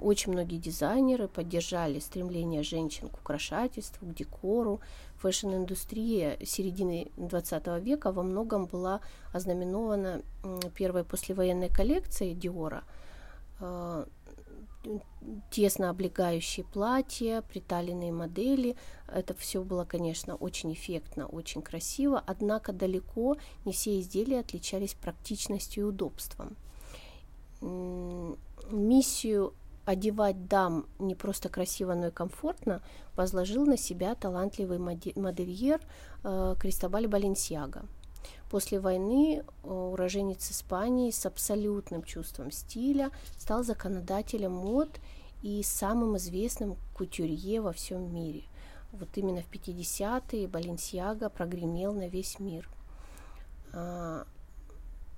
очень 0.00 0.32
многие 0.32 0.58
дизайнеры 0.58 1.28
поддержали 1.28 1.98
стремление 1.98 2.62
женщин 2.62 3.08
к 3.08 3.14
украшательству, 3.14 4.06
к 4.06 4.14
декору. 4.14 4.80
Фэшн-индустрия 5.16 6.36
середины 6.44 7.10
20 7.16 7.66
века 7.80 8.12
во 8.12 8.22
многом 8.22 8.66
была 8.66 9.00
ознаменована 9.32 10.22
первой 10.74 11.04
послевоенной 11.04 11.70
коллекцией 11.70 12.34
Диора. 12.34 12.84
Э, 13.60 14.04
тесно 15.50 15.88
облегающие 15.88 16.66
платья, 16.66 17.40
приталенные 17.40 18.12
модели. 18.12 18.76
Это 19.08 19.32
все 19.34 19.62
было, 19.62 19.86
конечно, 19.86 20.34
очень 20.34 20.74
эффектно, 20.74 21.26
очень 21.26 21.62
красиво, 21.62 22.22
однако 22.26 22.72
далеко 22.72 23.38
не 23.64 23.72
все 23.72 23.98
изделия 24.00 24.40
отличались 24.40 24.92
практичностью 24.92 25.84
и 25.84 25.88
удобством 25.88 26.56
миссию 28.70 29.54
одевать 29.84 30.48
дам 30.48 30.86
не 30.98 31.14
просто 31.14 31.48
красиво, 31.48 31.94
но 31.94 32.08
и 32.08 32.10
комфортно 32.10 32.82
возложил 33.16 33.66
на 33.66 33.76
себя 33.76 34.14
талантливый 34.14 34.78
модельер 34.78 35.80
э, 36.22 36.54
Кристобаль 36.58 37.06
Баленсиаго. 37.06 37.84
После 38.50 38.80
войны 38.80 39.42
э, 39.42 39.68
уроженец 39.68 40.50
Испании 40.50 41.10
с 41.10 41.26
абсолютным 41.26 42.02
чувством 42.02 42.50
стиля 42.50 43.10
стал 43.38 43.62
законодателем 43.62 44.52
мод 44.52 44.88
и 45.42 45.62
самым 45.62 46.16
известным 46.16 46.76
кутюрье 46.94 47.60
во 47.60 47.72
всем 47.72 48.12
мире. 48.14 48.44
Вот 48.92 49.08
именно 49.16 49.42
в 49.42 49.50
50-е 49.50 50.48
Баленсиаго 50.48 51.28
прогремел 51.28 51.92
на 51.92 52.08
весь 52.08 52.38
мир. 52.38 52.68
А, 53.72 54.24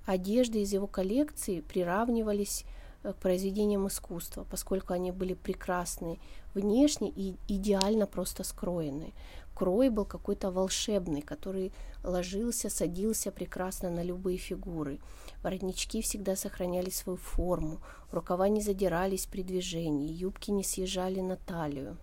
одежды 0.05 0.61
из 0.61 0.73
его 0.73 0.87
коллекции 0.87 1.61
приравнивались 1.61 2.65
Э, 2.65 2.76
к 3.03 3.13
произведениям 3.15 3.87
искусства, 3.87 4.45
поскольку 4.49 4.93
они 4.93 5.11
были 5.11 5.33
прекрасны 5.33 6.19
внешне 6.53 7.09
и 7.09 7.35
идеально 7.47 8.07
просто 8.07 8.43
скроены. 8.43 9.13
Крой 9.53 9.89
был 9.89 10.05
какой-то 10.05 10.51
волшебный, 10.51 11.21
который 11.21 11.71
ложился, 12.03 12.69
садился 12.69 13.31
прекрасно 13.31 13.89
на 13.89 14.03
любые 14.03 14.37
фигуры. 14.37 14.99
Воротнички 15.41 16.01
всегда 16.01 16.35
сохраняли 16.35 16.91
свою 16.91 17.17
форму, 17.17 17.79
рукава 18.11 18.49
не 18.49 18.61
задирались 18.61 19.25
при 19.25 19.41
движении, 19.41 20.13
юбки 20.13 20.51
не 20.51 20.63
съезжали 20.63 21.21
на 21.21 21.37
талию. 21.37 21.97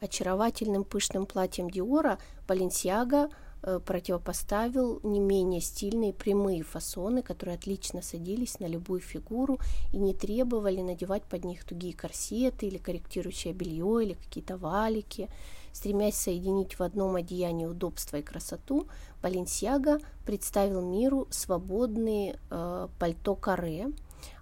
Очаровательным 0.00 0.84
пышным 0.84 1.26
платьем 1.26 1.70
Диора 1.70 2.18
Баленсиага 2.46 3.28
э, 3.28 3.30
противопоставил 3.62 5.00
не 5.02 5.20
менее 5.20 5.60
стильные 5.60 6.12
прямые 6.12 6.62
фасоны, 6.62 7.22
которые 7.22 7.54
отлично 7.56 8.02
садились 8.02 8.58
на 8.58 8.66
любую 8.66 9.00
фигуру 9.00 9.58
и 9.92 9.98
не 9.98 10.14
требовали 10.14 10.80
надевать 10.80 11.22
под 11.24 11.44
них 11.44 11.64
тугие 11.64 11.94
корсеты 11.94 12.66
или 12.66 12.78
корректирующее 12.78 13.52
белье 13.54 14.04
или 14.04 14.14
какие-то 14.14 14.56
валики. 14.56 15.28
Стремясь 15.72 16.16
соединить 16.16 16.78
в 16.78 16.82
одном 16.82 17.14
одеянии 17.14 17.64
удобство 17.64 18.18
и 18.18 18.22
красоту, 18.22 18.88
Баленсиага 19.22 20.00
представил 20.26 20.82
миру 20.82 21.26
свободные 21.30 22.38
э, 22.50 22.88
пальто 22.98 23.34
каре, 23.34 23.90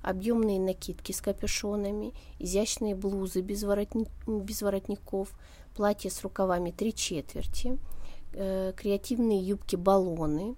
объемные 0.02 0.58
накидки 0.58 1.12
с 1.12 1.20
капюшонами, 1.20 2.14
изящные 2.38 2.96
блузы 2.96 3.42
без, 3.42 3.62
воротни... 3.62 4.06
без 4.26 4.62
воротников, 4.62 5.32
платья 5.76 6.10
с 6.10 6.20
рукавами 6.22 6.72
три 6.72 6.92
четверти, 6.92 7.68
э, 7.68 7.99
креативные 8.32 9.40
юбки-баллоны. 9.40 10.56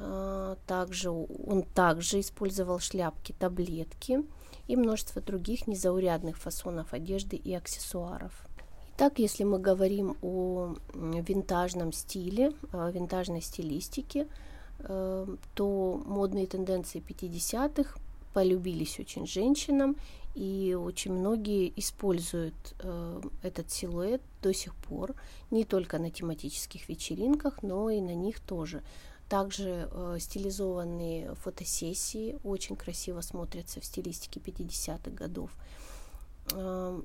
Э, 0.00 0.56
также 0.66 1.10
он 1.10 1.62
также 1.74 2.20
использовал 2.20 2.78
шляпки, 2.78 3.34
таблетки 3.38 4.22
и 4.68 4.76
множество 4.76 5.20
других 5.20 5.66
незаурядных 5.66 6.36
фасонов 6.36 6.92
одежды 6.92 7.36
и 7.36 7.54
аксессуаров. 7.54 8.46
Так, 8.96 9.18
если 9.18 9.44
мы 9.44 9.58
говорим 9.58 10.16
о 10.22 10.74
винтажном 10.94 11.92
стиле, 11.92 12.52
о 12.72 12.90
винтажной 12.90 13.40
стилистике, 13.40 14.28
э, 14.80 15.36
то 15.54 16.02
модные 16.04 16.46
тенденции 16.46 17.00
50-х 17.00 17.98
полюбились 18.34 18.98
очень 19.00 19.26
женщинам, 19.26 19.96
и 20.38 20.74
очень 20.74 21.12
многие 21.12 21.72
используют 21.76 22.54
э, 22.78 23.20
этот 23.42 23.70
силуэт 23.70 24.22
до 24.42 24.54
сих 24.54 24.74
пор, 24.74 25.14
не 25.50 25.64
только 25.64 25.98
на 25.98 26.10
тематических 26.10 26.88
вечеринках, 26.88 27.62
но 27.62 27.90
и 27.90 28.00
на 28.00 28.14
них 28.14 28.40
тоже. 28.40 28.82
Также 29.28 29.88
э, 29.90 30.16
стилизованные 30.20 31.34
фотосессии 31.34 32.38
очень 32.44 32.76
красиво 32.76 33.20
смотрятся 33.20 33.80
в 33.80 33.84
стилистике 33.84 34.38
50-х 34.40 35.10
годов. 35.10 35.50
Э, 36.52 37.00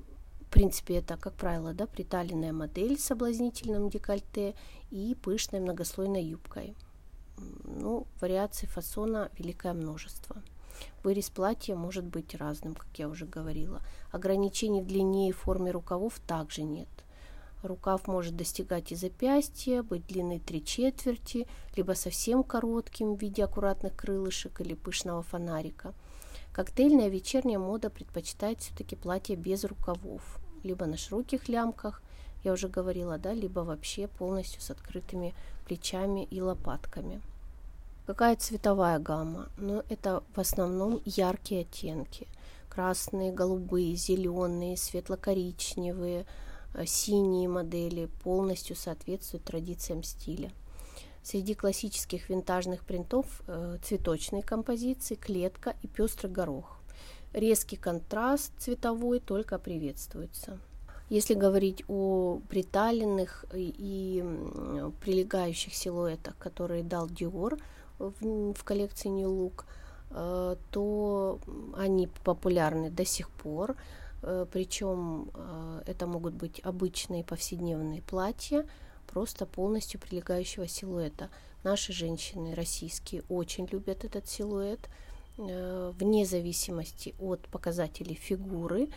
принципе, 0.54 0.98
это, 0.98 1.16
как 1.16 1.34
правило, 1.34 1.74
да, 1.74 1.86
приталенная 1.86 2.52
модель 2.52 2.96
с 2.96 3.06
соблазнительным 3.06 3.90
декольте 3.90 4.54
и 4.92 5.16
пышной 5.20 5.58
многослойной 5.58 6.22
юбкой. 6.22 6.76
Ну, 7.64 8.06
вариаций 8.20 8.68
фасона 8.68 9.32
великое 9.36 9.72
множество. 9.72 10.40
Вырез 11.02 11.30
платья 11.30 11.74
может 11.74 12.04
быть 12.04 12.34
разным, 12.34 12.74
как 12.74 12.88
я 12.96 13.08
уже 13.08 13.26
говорила. 13.26 13.80
Ограничений 14.12 14.80
в 14.80 14.86
длине 14.86 15.28
и 15.28 15.32
форме 15.32 15.70
рукавов 15.70 16.18
также 16.26 16.62
нет. 16.62 16.88
Рукав 17.62 18.06
может 18.06 18.36
достигать 18.36 18.92
и 18.92 18.94
запястья, 18.94 19.82
быть 19.82 20.06
длиной 20.06 20.38
три 20.38 20.64
четверти, 20.64 21.46
либо 21.76 21.92
совсем 21.92 22.42
коротким 22.42 23.14
в 23.14 23.20
виде 23.20 23.44
аккуратных 23.44 23.96
крылышек 23.96 24.60
или 24.60 24.74
пышного 24.74 25.22
фонарика. 25.22 25.94
Коктейльная 26.52 27.08
вечерняя 27.08 27.58
мода 27.58 27.90
предпочитает 27.90 28.60
все-таки 28.60 28.96
платье 28.96 29.36
без 29.36 29.64
рукавов 29.64 30.40
либо 30.64 30.86
на 30.86 30.96
широких 30.96 31.48
лямках, 31.48 32.02
я 32.42 32.52
уже 32.52 32.68
говорила, 32.68 33.18
да, 33.18 33.32
либо 33.32 33.60
вообще 33.60 34.08
полностью 34.08 34.60
с 34.60 34.70
открытыми 34.70 35.34
плечами 35.66 36.24
и 36.24 36.40
лопатками. 36.40 37.20
Какая 38.06 38.36
цветовая 38.36 38.98
гамма? 38.98 39.48
Ну, 39.56 39.82
это 39.88 40.22
в 40.34 40.38
основном 40.38 41.00
яркие 41.06 41.62
оттенки. 41.62 42.28
Красные, 42.68 43.32
голубые, 43.32 43.96
зеленые, 43.96 44.76
светло-коричневые, 44.76 46.26
э, 46.74 46.84
синие 46.84 47.48
модели 47.48 48.10
полностью 48.22 48.76
соответствуют 48.76 49.44
традициям 49.44 50.02
стиля. 50.02 50.52
Среди 51.22 51.54
классических 51.54 52.28
винтажных 52.28 52.84
принтов 52.84 53.40
э, 53.46 53.78
цветочные 53.82 54.42
композиции, 54.42 55.14
клетка 55.14 55.74
и 55.80 55.86
пестрый 55.86 56.30
горох. 56.30 56.78
Резкий 57.32 57.76
контраст 57.76 58.52
цветовой 58.58 59.18
только 59.18 59.58
приветствуется. 59.58 60.58
Если 61.08 61.32
говорить 61.32 61.84
о 61.88 62.40
приталенных 62.50 63.46
и 63.54 64.22
прилегающих 65.02 65.74
силуэтах, 65.74 66.36
которые 66.36 66.82
дал 66.82 67.08
Диор 67.08 67.58
в, 67.98 68.52
в 68.54 68.64
коллекции 68.64 69.08
New 69.08 69.30
Look, 69.30 69.64
э, 70.10 70.56
то 70.70 71.38
они 71.76 72.08
популярны 72.24 72.90
до 72.90 73.04
сих 73.04 73.30
пор. 73.30 73.76
Э, 74.22 74.46
Причем 74.52 75.30
э, 75.34 75.82
это 75.86 76.06
могут 76.06 76.34
быть 76.34 76.60
обычные 76.64 77.24
повседневные 77.24 78.02
платья, 78.02 78.66
просто 79.06 79.46
полностью 79.46 80.00
прилегающего 80.00 80.66
силуэта. 80.66 81.30
Наши 81.62 81.92
женщины 81.92 82.54
российские 82.54 83.22
очень 83.28 83.66
любят 83.70 84.04
этот 84.04 84.28
силуэт. 84.28 84.80
Вне 85.36 86.26
зависимости 86.26 87.12
от 87.18 87.40
показателей 87.48 88.14
фигуры. 88.14 88.88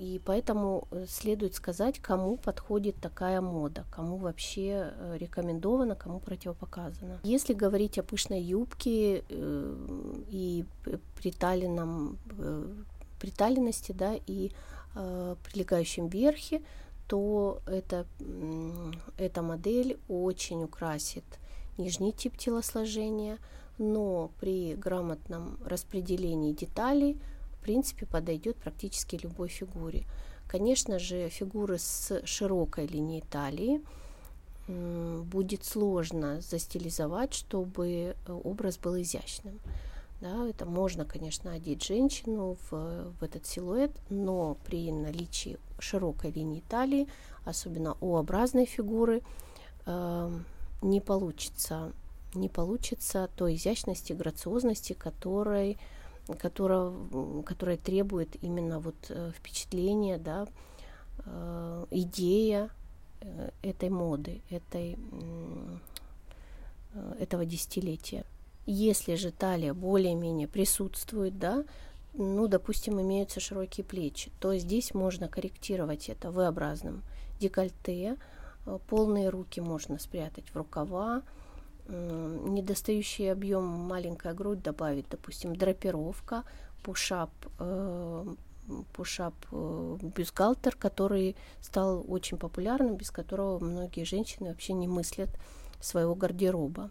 И 0.00 0.20
поэтому 0.24 0.88
э, 0.90 1.04
следует 1.08 1.54
сказать, 1.54 1.98
кому 1.98 2.36
подходит 2.36 2.96
такая 2.96 3.40
мода, 3.40 3.84
кому 3.90 4.16
вообще 4.16 4.92
э, 4.94 5.16
рекомендовано, 5.18 5.94
кому 5.94 6.20
противопоказано. 6.20 7.20
Если 7.22 7.52
говорить 7.52 7.98
о 7.98 8.02
пышной 8.02 8.40
юбке 8.40 9.22
и 9.28 10.64
приталенном, 11.16 12.18
приталенности 13.20 13.92
да, 13.92 14.14
и 14.26 14.50
прилегающем 14.94 16.08
верхе, 16.08 16.62
то 17.06 17.60
это, 17.66 18.06
эта 19.18 19.42
модель 19.42 19.98
очень 20.08 20.64
украсит 20.64 21.24
нижний 21.76 22.12
тип 22.12 22.38
телосложения– 22.38 23.38
но 23.80 24.30
при 24.38 24.74
грамотном 24.74 25.58
распределении 25.64 26.52
деталей, 26.52 27.16
в 27.60 27.62
принципе, 27.62 28.06
подойдет 28.06 28.56
практически 28.56 29.16
любой 29.22 29.48
фигуре. 29.48 30.04
Конечно 30.48 30.98
же, 30.98 31.28
фигуры 31.28 31.78
с 31.78 32.22
широкой 32.24 32.86
линией 32.86 33.22
талии 33.30 33.82
будет 34.66 35.64
сложно 35.64 36.40
застилизовать, 36.40 37.34
чтобы 37.34 38.14
э, 38.14 38.32
образ 38.44 38.78
был 38.78 39.00
изящным. 39.00 39.58
Да, 40.20 40.46
это 40.46 40.64
можно, 40.64 41.04
конечно, 41.04 41.52
одеть 41.52 41.84
женщину 41.84 42.56
в, 42.70 43.12
в 43.18 43.22
этот 43.22 43.46
силуэт, 43.46 43.90
но 44.10 44.56
при 44.64 44.92
наличии 44.92 45.58
широкой 45.80 46.30
линии 46.30 46.62
талии, 46.68 47.08
особенно 47.44 47.96
У-образной 48.00 48.64
фигуры, 48.66 49.22
э, 49.86 50.30
не 50.82 51.00
получится 51.00 51.92
не 52.34 52.48
получится 52.48 53.28
той 53.36 53.56
изящности, 53.56 54.12
грациозности, 54.12 54.92
которой, 54.92 55.78
которая, 56.38 56.92
которая 57.44 57.76
требует 57.76 58.42
именно 58.42 58.78
вот 58.80 58.96
э, 59.08 59.32
впечатления, 59.36 60.18
да, 60.18 60.46
э, 61.24 61.86
идея 61.90 62.70
э, 63.20 63.50
этой 63.62 63.90
моды, 63.90 64.42
этой, 64.50 64.96
этого 67.18 67.44
десятилетия. 67.44 68.24
Если 68.66 69.14
же 69.14 69.30
талия 69.30 69.74
более-менее 69.74 70.48
присутствует, 70.48 71.38
да, 71.38 71.64
ну, 72.14 72.48
допустим, 72.48 73.00
имеются 73.00 73.38
широкие 73.38 73.84
плечи, 73.84 74.32
то 74.40 74.56
здесь 74.56 74.92
можно 74.94 75.28
корректировать 75.28 76.08
это 76.08 76.30
V-образным 76.30 77.02
декольте, 77.38 78.16
полные 78.88 79.28
руки 79.28 79.60
можно 79.60 79.98
спрятать 79.98 80.44
в 80.50 80.56
рукава, 80.56 81.22
недостающий 81.90 83.30
объем 83.30 83.64
маленькая 83.64 84.34
грудь 84.34 84.62
добавить, 84.62 85.06
допустим, 85.10 85.56
драпировка, 85.56 86.44
пушап, 86.82 87.30
э, 87.58 88.34
пушап 88.92 89.34
э, 89.50 89.98
бюстгальтер, 90.00 90.76
который 90.76 91.36
стал 91.60 92.04
очень 92.08 92.38
популярным, 92.38 92.96
без 92.96 93.10
которого 93.10 93.58
многие 93.58 94.04
женщины 94.04 94.50
вообще 94.50 94.72
не 94.72 94.88
мыслят 94.88 95.30
своего 95.80 96.14
гардероба. 96.14 96.90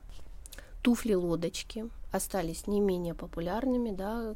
Туфли-лодочки 0.82 1.90
остались 2.12 2.68
не 2.68 2.80
менее 2.80 3.14
популярными, 3.14 3.92
да, 3.92 4.34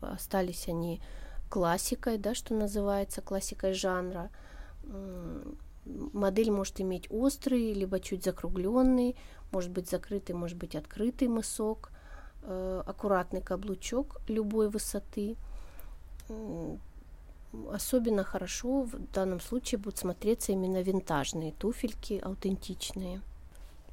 остались 0.00 0.68
они 0.68 1.00
классикой, 1.50 2.18
да, 2.18 2.34
что 2.34 2.54
называется, 2.54 3.20
классикой 3.20 3.74
жанра 3.74 4.30
модель 6.12 6.50
может 6.50 6.80
иметь 6.80 7.06
острый, 7.10 7.72
либо 7.72 8.00
чуть 8.00 8.24
закругленный, 8.24 9.16
может 9.50 9.70
быть 9.70 9.88
закрытый, 9.88 10.34
может 10.34 10.56
быть 10.56 10.74
открытый 10.74 11.28
мысок, 11.28 11.90
э, 12.42 12.82
аккуратный 12.86 13.40
каблучок 13.40 14.20
любой 14.28 14.68
высоты. 14.68 15.36
Особенно 17.70 18.24
хорошо 18.24 18.82
в 18.82 18.98
данном 19.12 19.40
случае 19.40 19.78
будут 19.78 19.98
смотреться 19.98 20.52
именно 20.52 20.82
винтажные 20.82 21.52
туфельки, 21.52 22.20
аутентичные. 22.22 23.22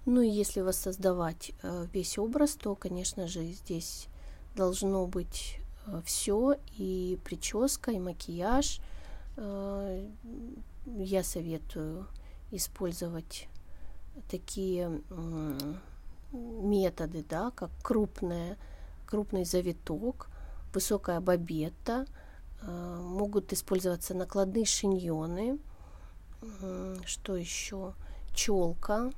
Ну 0.06 0.22
и 0.22 0.30
если 0.30 0.62
воссоздавать 0.62 1.54
э, 1.64 1.88
весь 1.94 2.18
образ, 2.18 2.56
то, 2.56 2.76
конечно 2.76 3.28
же, 3.28 3.44
здесь 3.46 4.08
должно 4.56 5.08
быть 5.08 5.60
э, 5.88 6.02
все, 6.06 6.58
и 6.78 7.18
прическа, 7.24 7.92
и 7.92 8.00
макияж, 8.00 8.80
я 9.38 11.24
советую 11.24 12.08
использовать 12.52 13.50
такие 14.30 15.02
методы, 16.32 17.24
да, 17.30 17.52
как 17.52 17.70
крупная, 17.82 18.58
крупный 19.06 19.46
завиток, 19.46 20.28
высокая 20.74 21.22
бабетта, 21.22 22.06
э, 22.62 22.98
могут 23.02 23.54
использоваться 23.54 24.14
накладные 24.14 24.66
шиньоны, 24.66 25.60
что 27.06 27.36
еще, 27.36 27.94
челка 28.34 29.12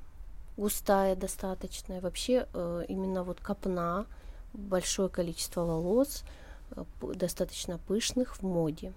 густая 0.57 1.15
достаточная, 1.15 2.01
вообще 2.01 2.47
э, 2.53 2.85
именно 2.87 3.23
вот 3.23 3.39
копна, 3.39 4.05
большое 4.53 5.07
количество 5.07 5.61
волос, 5.61 6.23
э, 6.71 6.83
достаточно 7.15 7.77
пышных 7.77 8.37
в 8.37 8.43
моде. 8.43 8.91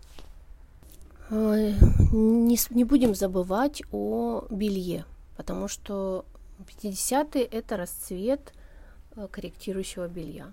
Не, 1.31 2.75
не 2.75 2.85
будем 2.85 3.15
забывать 3.15 3.83
о 3.93 4.47
белье, 4.51 5.05
потому 5.41 5.69
что 5.69 6.27
50-е 6.59 7.45
это 7.45 7.79
расцвет 7.79 8.53
э, 9.17 9.27
корректирующего 9.31 10.07
белья. 10.07 10.53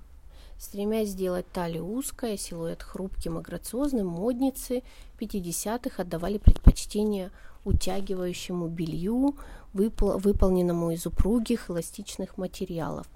Стремясь 0.57 1.09
сделать 1.09 1.45
талию 1.51 1.85
узкой, 1.85 2.37
силуэт 2.37 2.83
хрупким 2.83 3.37
и 3.37 3.41
грациозным, 3.41 4.07
модницы 4.07 4.83
50-х 5.19 6.01
отдавали 6.01 6.37
предпочтение 6.37 7.31
утягивающему 7.65 8.69
белью, 8.69 9.35
выпол- 9.73 10.19
выполненному 10.19 10.91
из 10.91 11.05
упругих 11.05 11.69
эластичных 11.69 12.37
материалов. 12.37 13.07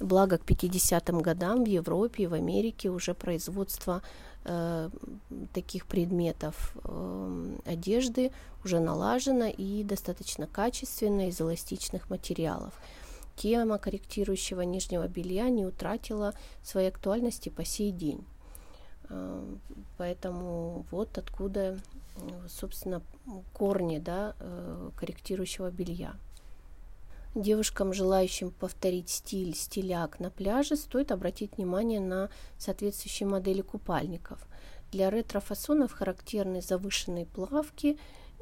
Благо 0.00 0.36
к 0.36 0.44
50-м 0.44 1.20
годам 1.20 1.62
в 1.62 1.68
Европе 1.68 2.24
и 2.24 2.26
в 2.26 2.34
Америке 2.34 2.90
уже 2.90 3.14
производство 3.14 4.02
э, 4.44 4.90
таких 5.52 5.86
предметов 5.86 6.76
э, 6.84 7.56
одежды 7.66 8.32
уже 8.64 8.80
налажено 8.80 9.46
и 9.46 9.84
достаточно 9.84 10.46
качественно 10.46 11.28
из 11.28 11.40
эластичных 11.40 12.10
материалов. 12.10 12.74
Тема 13.36 13.78
корректирующего 13.78 14.62
нижнего 14.62 15.08
белья 15.08 15.48
не 15.48 15.64
утратила 15.64 16.34
своей 16.62 16.88
актуальности 16.88 17.48
по 17.48 17.64
сей 17.64 17.90
день. 17.90 18.24
Э, 19.08 19.44
поэтому 19.96 20.84
вот 20.90 21.16
откуда, 21.18 21.78
собственно, 22.48 23.02
корни 23.52 23.98
да, 23.98 24.34
э, 24.40 24.90
корректирующего 24.96 25.70
белья. 25.70 26.14
Девушкам, 27.36 27.92
желающим 27.92 28.50
повторить 28.50 29.08
стиль 29.08 29.54
стиляк 29.54 30.18
на 30.18 30.30
пляже, 30.30 30.74
стоит 30.74 31.12
обратить 31.12 31.56
внимание 31.56 32.00
на 32.00 32.28
соответствующие 32.58 33.28
модели 33.28 33.60
купальников. 33.60 34.48
Для 34.90 35.10
ретро-фасонов 35.10 35.92
характерны 35.92 36.60
завышенные 36.60 37.26
плавки 37.26 37.98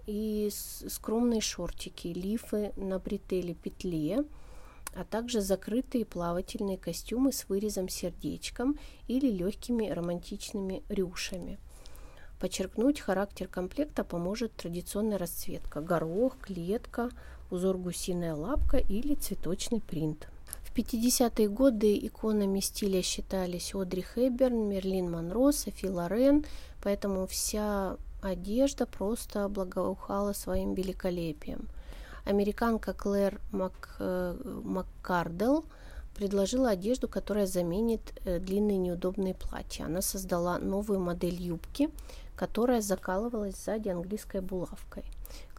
и 0.07 0.49
скромные 0.51 1.43
шортики, 1.43 2.09
лифы 2.09 2.73
на 2.77 2.99
бретеле 2.99 3.53
петле, 3.53 4.25
а 4.95 5.05
также 5.05 5.43
закрытые 5.43 6.07
плавательные 6.07 6.79
костюмы 6.79 7.33
с 7.33 7.47
вырезом 7.51 7.91
сердечком 7.91 8.79
или 9.07 9.31
легкими 9.31 9.91
романтичными 9.91 10.83
рюшами. 10.89 11.59
Подчеркнуть 12.41 13.01
характер 13.01 13.49
комплекта 13.49 14.03
поможет 14.03 14.55
традиционная 14.55 15.19
расцветка– 15.19 15.81
горох, 15.83 16.39
клетка, 16.39 17.11
узор 17.51 17.77
гусиная 17.77 18.35
лапка 18.35 18.79
или 18.79 19.15
цветочный 19.15 19.81
принт. 19.81 20.29
В 20.63 20.77
50-е 20.77 21.49
годы 21.49 21.99
иконами 21.99 22.61
стиля 22.61 23.03
считались 23.03 23.75
Одри 23.75 24.03
Хэбберн, 24.03 24.69
Мерлин 24.69 25.11
Монро, 25.11 25.51
Софи 25.53 25.89
Лорен, 25.89 26.45
поэтому 26.83 27.27
вся 27.27 27.97
одежда 28.21 28.87
просто 28.87 29.49
благоухала 29.49 30.33
своим 30.33 30.75
великолепием. 30.75 31.69
Американка 32.25 32.93
Клэр 32.93 33.41
Мак, 33.53 33.97
э, 33.99 34.37
Маккардел 34.63 35.65
предложила 36.15 36.71
одежду, 36.71 37.09
которая 37.09 37.47
заменит 37.47 38.01
э, 38.25 38.39
длинные 38.39 38.77
неудобные 38.77 39.35
платья. 39.35 39.85
Она 39.87 40.03
создала 40.03 40.59
новую 40.59 41.01
модель 41.01 41.41
юбки, 41.41 41.89
которая 42.37 42.83
закалывалась 42.83 43.57
сзади 43.57 43.89
английской 43.89 44.41
булавкой. 44.41 45.05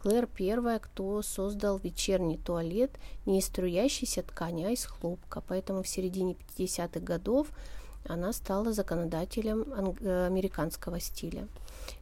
Клэр 0.02 0.26
первая, 0.26 0.78
кто 0.78 1.20
создал 1.20 1.76
вечерний 1.76 2.38
туалет 2.38 2.90
не 3.26 3.38
из 3.38 3.46
струящейся 3.46 4.22
ткани, 4.22 4.64
а 4.64 4.70
из 4.70 4.86
хлопка. 4.86 5.42
Поэтому 5.46 5.82
в 5.82 5.88
середине 5.88 6.36
50-х 6.56 7.00
годов 7.00 7.48
она 8.08 8.32
стала 8.32 8.72
законодателем 8.72 9.66
э, 10.00 10.26
американского 10.26 11.00
стиля. 11.00 11.46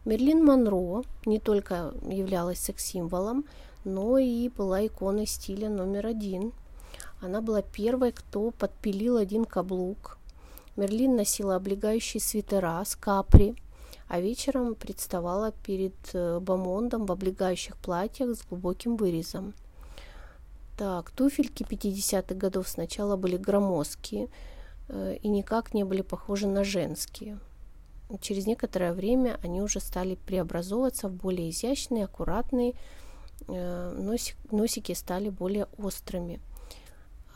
Мерлин 0.05 0.45
Монро 0.45 1.03
не 1.27 1.41
только 1.41 1.93
являлась 2.09 2.61
секс-символом, 2.61 3.45
но 3.85 4.17
и 4.17 4.49
была 4.49 4.87
иконой 4.87 5.27
стиля 5.27 5.69
номер 5.69 6.07
один. 6.07 6.53
Она 7.21 7.41
была 7.41 7.63
первой, 7.63 8.13
кто 8.13 8.53
подпилил 8.53 9.17
один 9.17 9.45
каблук. 9.45 10.19
Мерлин 10.77 11.17
носила 11.17 11.57
облегающие 11.57 12.21
свитера 12.21 12.81
с 12.85 12.95
капри– 12.95 13.57
а 14.09 14.21
вечером 14.21 14.75
представала 14.75 15.53
перед 15.53 15.95
э, 16.15 16.41
Бамондом 16.41 17.05
в 17.07 17.13
облегающих 17.13 17.77
платьях 17.77 18.37
с 18.37 18.47
глубоким 18.47 18.97
вырезом. 18.97 19.55
Так, 20.79 21.11
туфельки 21.11 21.63
50-х 21.63 22.35
годов 22.35 22.69
сначала 22.69 23.17
были 23.17 23.37
громоздкие 23.37 24.29
э, 24.89 25.17
и 25.23 25.29
никак 25.29 25.75
не 25.75 25.85
были 25.85 26.01
похожи 26.01 26.47
на 26.47 26.65
женские. 26.65 27.39
Через 28.23 28.47
некоторое 28.47 28.95
время 28.95 29.39
они 29.43 29.61
уже 29.61 29.81
стали 29.81 30.15
преобразовываться 30.15 31.09
в 31.09 31.13
более 31.13 31.51
изящные, 31.51 32.07
аккуратные, 32.07 32.73
э, 33.47 33.95
носик, 33.99 34.37
носики 34.51 34.93
стали 34.93 35.29
более 35.29 35.67
острыми. 35.77 36.41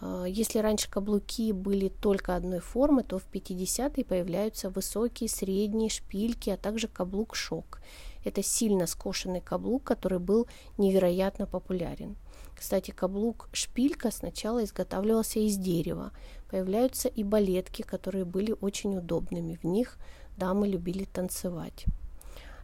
А, 0.03 0.25
если 0.25 0.59
раньше 0.59 0.91
каблуки 0.91 1.53
были 1.53 1.89
только 1.89 2.35
одной 2.35 2.59
формы, 2.59 3.05
то 3.05 3.19
в 3.19 3.29
50-е 3.33 4.05
появляются 4.05 4.69
высокие, 4.69 5.29
средние 5.29 5.91
шпильки, 5.91 6.51
а 6.51 6.57
также 6.57 6.89
каблук-шок. 6.89 7.81
Это 8.25 8.43
сильно 8.43 8.87
скошенный 8.87 9.41
каблук, 9.41 9.85
который 9.85 10.19
был 10.19 10.49
невероятно 10.77 11.47
популярен. 11.47 12.17
Кстати, 12.57 12.91
каблук-шпилька 12.91 14.11
сначала 14.11 14.65
изготавливался 14.65 15.39
из 15.39 15.57
дерева. 15.57 16.11
Появляются 16.51 17.09
и 17.09 17.23
балетки, 17.23 17.83
которые 17.83 18.25
были 18.25 18.55
очень 18.61 18.97
удобными. 18.97 19.59
В 19.63 19.65
них 19.65 19.99
дамы 20.37 20.67
любили 20.69 21.05
танцевать. 21.05 21.85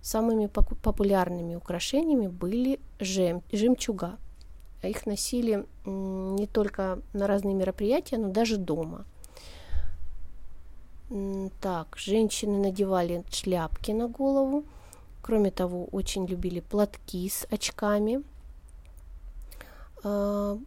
Самыми 0.03 0.47
популярными 0.47 1.55
украшениями 1.55 2.27
были 2.27 2.81
жем, 2.99 3.43
жемчуга– 3.53 4.19
их 4.87 5.07
носили 5.07 5.67
не 5.85 6.47
только 6.47 7.01
на 7.13 7.27
разные 7.27 7.55
мероприятия, 7.55 8.19
но 8.19 8.29
даже 8.29 8.57
дома. 8.57 9.05
Так, 11.61 11.97
женщины 11.97 12.59
надевали 12.59 13.25
шляпки 13.31 13.93
на 13.93 14.09
голову. 14.09 14.65
Кроме 15.23 15.51
того, 15.51 15.87
очень 15.87 16.27
любили 16.27 16.61
платки 16.61 17.29
с 17.29 17.47
очками. 17.51 18.23
А, 20.05 20.59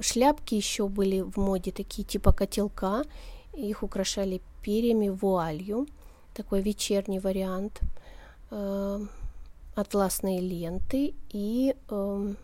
шляпки 0.00 0.54
еще 0.54 0.88
были 0.88 1.20
в 1.20 1.36
моде 1.36 1.70
такие 1.70 2.04
типа 2.04 2.32
котелка. 2.32 3.04
Их 3.52 3.82
украшали 3.82 4.40
перьями 4.62 5.10
вуалью. 5.10 5.86
Такой 6.34 6.62
вечерний 6.62 7.18
вариант. 7.18 7.80
А, 8.50 9.00
атласные 9.74 10.40
ленты 10.40 11.14
и 11.30 11.74
эм, 11.88 12.36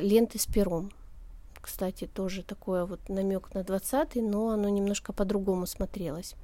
ленты 0.00 0.38
с 0.38 0.46
пером. 0.46 0.90
Кстати, 1.60 2.06
тоже 2.06 2.42
такое 2.42 2.84
вот 2.84 3.08
намек 3.08 3.54
на 3.54 3.62
20 3.62 4.16
но 4.16 4.50
оно 4.50 4.68
немножко 4.68 5.12
по-другому 5.12 5.66
смотрелось. 5.66 6.34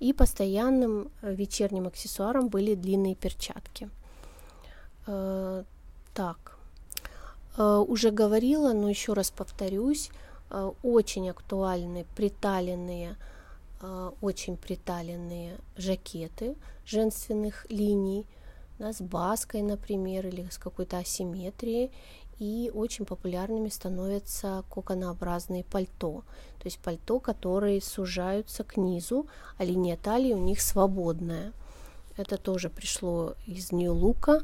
И 0.00 0.12
постоянным 0.12 1.08
э, 1.22 1.34
вечерним 1.34 1.86
аксессуаром 1.86 2.48
были 2.48 2.74
длинные 2.74 3.14
перчатки. 3.14 3.88
Э, 5.06 5.64
так, 6.14 6.58
уже 7.58 8.10
говорила, 8.10 8.72
но 8.72 8.88
еще 8.88 9.12
раз 9.12 9.30
повторюсь, 9.30 10.10
очень 10.82 11.28
актуальны 11.28 12.06
приталенные, 12.16 13.16
очень 14.22 14.56
приталенные 14.56 15.58
жакеты 15.76 16.56
женственных 16.86 17.66
линий, 17.70 18.26
да, 18.78 18.92
с 18.92 19.00
баской, 19.00 19.62
например, 19.62 20.26
или 20.26 20.48
с 20.50 20.58
какой-то 20.58 20.98
асимметрией 20.98 21.90
и 22.42 22.72
очень 22.74 23.04
популярными 23.04 23.68
становятся 23.68 24.64
коконообразные 24.68 25.62
пальто, 25.62 26.24
то 26.58 26.64
есть 26.64 26.80
пальто, 26.80 27.20
которые 27.20 27.80
сужаются 27.80 28.64
к 28.64 28.76
низу, 28.76 29.28
а 29.58 29.64
линия 29.64 29.96
талии 29.96 30.32
у 30.32 30.38
них 30.38 30.60
свободная. 30.60 31.52
Это 32.16 32.38
тоже 32.38 32.68
пришло 32.68 33.34
из 33.46 33.70
Нью-Лука 33.70 34.42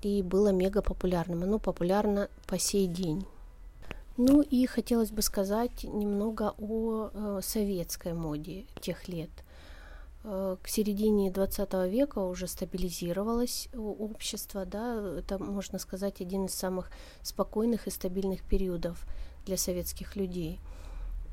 и 0.00 0.22
было 0.22 0.52
мега 0.52 0.80
популярным. 0.80 1.42
Оно 1.42 1.58
популярно 1.58 2.30
по 2.46 2.58
сей 2.58 2.86
день. 2.86 3.26
Ну 4.16 4.40
и 4.40 4.64
хотелось 4.64 5.10
бы 5.10 5.20
сказать 5.20 5.84
немного 5.84 6.54
о 6.58 7.10
э, 7.12 7.40
советской 7.42 8.14
моде 8.14 8.64
тех 8.80 9.06
лет. 9.06 9.30
Э, 10.24 10.56
к 10.62 10.68
середине 10.68 11.30
20 11.30 11.72
века 11.88 12.18
уже 12.18 12.46
стабилизировалось 12.46 13.68
общество, 13.74 14.64
да, 14.64 15.18
это, 15.18 15.38
можно 15.38 15.78
сказать, 15.78 16.20
один 16.20 16.46
из 16.46 16.54
самых 16.54 16.90
спокойных 17.22 17.86
и 17.86 17.90
стабильных 17.90 18.42
периодов 18.42 19.06
для 19.46 19.56
советских 19.56 20.16
людей. 20.16 20.60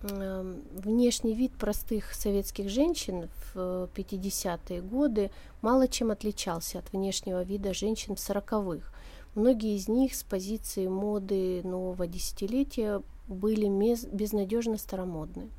Эм, 0.03 0.61
внешний 0.71 1.33
вид 1.33 1.53
простых 1.53 2.13
советских 2.13 2.69
женщин 2.69 3.27
в 3.53 3.89
50-е 3.95 4.81
годы 4.81 5.31
мало 5.61 5.87
чем 5.87 6.11
отличался 6.11 6.79
от 6.79 6.91
внешнего 6.91 7.41
вида 7.43 7.73
женщин 7.73 8.15
в 8.15 8.19
40-х. 8.19 8.87
Многие 9.33 9.75
из 9.75 9.87
них 9.87 10.13
с 10.15 10.23
позиции 10.23 10.87
моды 10.87 11.61
нового 11.63 12.07
десятилетия 12.07 13.01
были 13.27 13.67
безнадежно 14.11 14.77
старомодны. 14.77 15.49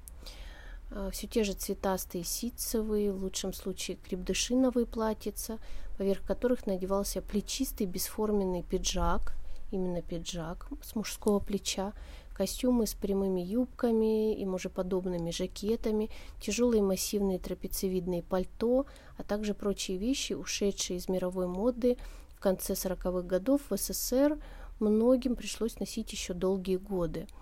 А, 0.91 1.11
Все 1.11 1.27
те 1.27 1.45
же 1.45 1.53
цветастые 1.53 2.25
ситцевые, 2.25 3.13
в 3.13 3.23
лучшем 3.23 3.53
случае 3.53 3.97
крепдышиновые 3.97 4.87
платьица, 4.87 5.59
поверх 5.99 6.23
которых 6.23 6.67
надевался 6.67 7.23
плечистый 7.23 7.87
бесформенный 7.87 8.63
пиджак, 8.63 9.35
именно 9.71 10.03
пиджак 10.03 10.69
с 10.83 10.95
мужского 10.95 11.41
плеча, 11.41 11.93
костюмы 12.35 12.87
с 12.87 12.95
прямыми 12.95 13.41
юбками 13.41 14.35
и 14.39 14.45
мужеподобными 14.45 15.31
жакетами, 15.31 16.11
тяжелые 16.41 16.83
массивные 16.83 17.39
трапециевидные 17.39 18.23
пальто, 18.23 18.87
а 19.17 19.23
также 19.23 19.55
прочие 19.55 19.97
вещи, 19.97 20.35
ушедшие 20.35 20.99
из 20.99 21.09
мировой 21.09 21.47
моды 21.47 21.97
в 22.37 22.41
конце 22.41 22.75
40-х 22.75 23.23
годов 23.23 23.63
в 23.71 23.77
СССР, 23.77 24.39
многим 24.79 25.35
пришлось 25.35 25.81
носить 25.81 26.13
еще 26.13 26.35
долгие 26.35 26.77
годы– 26.77 27.27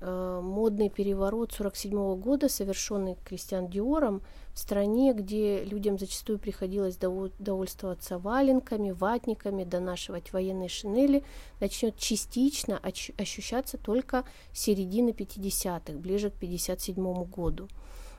модный 0.00 0.90
переворот 0.90 1.52
1947 1.52 2.20
года, 2.20 2.48
совершенный 2.48 3.16
Кристиан 3.24 3.68
Диором, 3.68 4.20
в 4.52 4.58
стране, 4.58 5.14
где 5.14 5.64
людям 5.64 5.98
зачастую 5.98 6.38
приходилось 6.38 6.96
довольствоваться 6.96 8.18
валенками, 8.18 8.90
ватниками, 8.90 9.64
донашивать 9.64 10.32
военные 10.32 10.68
шинели, 10.68 11.24
начнет 11.60 11.96
частично 11.96 12.78
ощущаться 12.78 13.78
только 13.78 14.24
середины 14.52 15.10
50-х, 15.10 15.94
ближе 15.94 16.30
к 16.30 16.36
1957 16.36 17.24
году. 17.24 17.68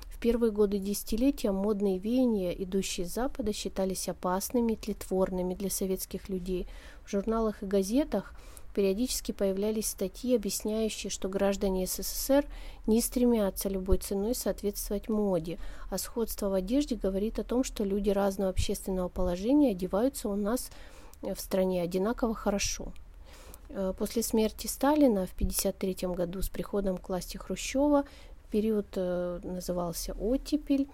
В 0.07 0.19
первые 0.19 0.51
годы 0.51 0.79
десятилетия 0.79 1.51
модные 1.51 1.99
веяния, 1.99 2.51
идущие 2.51 3.05
с 3.05 3.13
Запада, 3.13 3.53
считались 3.53 4.09
опасными 4.09 4.73
тлетворными 4.73 5.53
для 5.53 5.69
советских 5.69 6.27
людей. 6.27 6.67
В 7.05 7.11
журналах 7.11 7.61
и 7.61 7.67
газетах– 7.67 8.33
периодически 8.77 9.31
появлялись 9.31 9.87
статьи, 9.87 10.35
объясняющие, 10.35 11.09
что 11.09 11.29
граждане 11.29 11.87
СССР 11.87 12.45
не 12.85 13.01
стремятся 13.01 13.69
любой 13.69 13.97
ценой 13.97 14.35
соответствовать 14.35 15.09
моде, 15.09 15.57
а 15.89 15.97
сходство 15.97 16.49
в 16.49 16.53
одежде 16.53 16.95
говорит 16.95 17.39
о 17.39 17.43
том, 17.43 17.63
что 17.63 17.83
люди 17.83 18.11
разного 18.11 18.51
общественного 18.51 19.09
положения 19.09 19.71
одеваются 19.71 20.29
у 20.29 20.35
нас 20.35 20.69
э, 21.23 21.33
в 21.33 21.41
стране 21.41 21.81
одинаково 21.81 22.35
хорошо. 22.35 22.93
Э, 23.69 23.95
после 23.97 24.21
смерти 24.21 24.67
Сталина 24.67 25.25
в 25.25 25.33
1953 25.33 26.09
году 26.09 26.43
с 26.43 26.49
приходом 26.49 26.97
к 26.97 27.09
власти 27.09 27.37
Хрущева 27.37 28.03
период 28.51 28.85
э, 28.93 29.39
назывался 29.41 30.13
«Оттепель», 30.19 30.87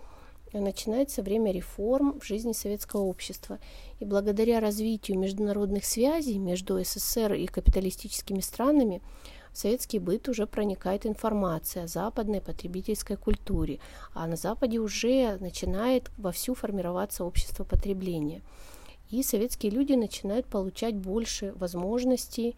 начинается 0.60 1.22
время 1.22 1.51
реформ 1.51 2.20
в 2.20 2.26
жизни 2.26 2.54
советского 2.54 3.01
общества. 3.01 3.60
И 3.99 4.06
благодаря 4.06 4.60
развитию 4.60 5.18
международных 5.18 5.86
связей 5.86 6.38
между 6.38 6.82
СССР 6.84 7.34
и 7.34 7.47
капиталистическими 7.47 8.39
странами 8.39 9.01
в 9.51 9.58
советский 9.58 9.99
быт 9.99 10.30
уже 10.30 10.47
проникает 10.47 11.06
информация 11.06 11.84
о 11.84 11.88
западной 11.88 12.41
потребительской 12.41 13.18
культуре, 13.18 13.80
а 14.14 14.28
на 14.28 14.36
Западе 14.36 14.80
уже 14.80 15.38
начинает 15.39 16.12
вовсю 16.18 16.56
формироваться 16.56 17.24
общество 17.24 17.64
потребления. 17.64 18.41
И 19.10 19.22
советские 19.22 19.72
люди 19.72 19.93
начинают 19.93 20.47
получать 20.47 20.95
больше 20.95 21.54
возможностей 21.54 22.56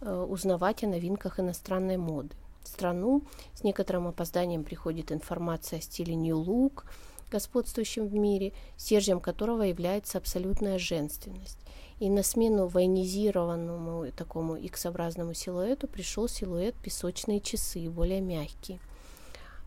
э, 0.00 0.26
узнавать 0.28 0.84
о 0.84 0.86
новинках 0.86 1.40
иностранной 1.40 1.96
моды. 1.96 2.36
В 2.62 2.68
страну 2.68 3.22
с 3.54 3.64
некоторым 3.64 4.06
опозданием 4.06 4.62
приходит 4.62 5.10
информация 5.10 5.80
о 5.80 5.82
стиле 5.82 6.14
New 6.14 6.42
Look– 6.42 6.84
господствующим 7.30 8.08
в 8.08 8.14
мире, 8.14 8.52
стержнем 8.76 9.20
которого 9.20 9.62
является 9.62 10.18
абсолютная 10.18 10.78
женственность. 10.78 11.58
И 11.98 12.10
на 12.10 12.22
смену 12.22 12.66
военизированному 12.66 14.12
такому 14.12 14.56
X-образному 14.56 15.32
силуэту 15.32 15.88
пришел 15.88 16.28
силуэт 16.28 16.74
песочные 16.76 17.40
часы, 17.40 17.88
более 17.88 18.20
мягкий. 18.20 18.80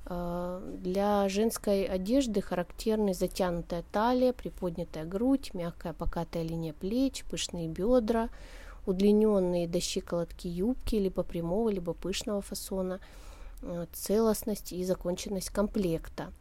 А, 0.06 0.62
для 0.78 1.28
женской 1.28 1.86
одежды 1.86 2.42
характерны 2.42 3.14
затянутая 3.14 3.84
талия, 3.92 4.34
приподнятая 4.34 5.06
грудь, 5.06 5.54
мягкая 5.54 5.94
покатая 5.94 6.44
линия 6.44 6.74
плеч, 6.74 7.26
пышные 7.26 7.68
бедра, 7.68 8.30
удлиненные 8.86 9.68
до 9.68 9.80
щиколотки 9.80 10.48
юбки 10.48 10.96
либо 10.96 11.24
прямого, 11.24 11.70
либо 11.70 11.94
пышного 11.94 12.42
фасона, 12.42 13.00
а, 13.64 13.88
целостность 13.92 14.72
и 14.72 14.84
законченность 14.84 15.50
комплекта– 15.50 16.32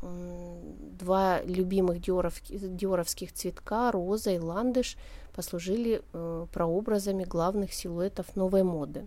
два 0.00 1.40
любимых 1.42 2.00
диоров, 2.00 2.40
диоровских 2.48 3.32
цветка, 3.32 3.90
роза 3.90 4.30
и 4.30 4.38
ландыш, 4.38 4.96
послужили 5.34 6.02
э, 6.12 6.46
прообразами 6.52 7.24
главных 7.24 7.72
силуэтов 7.72 8.34
новой 8.36 8.62
моды. 8.62 9.06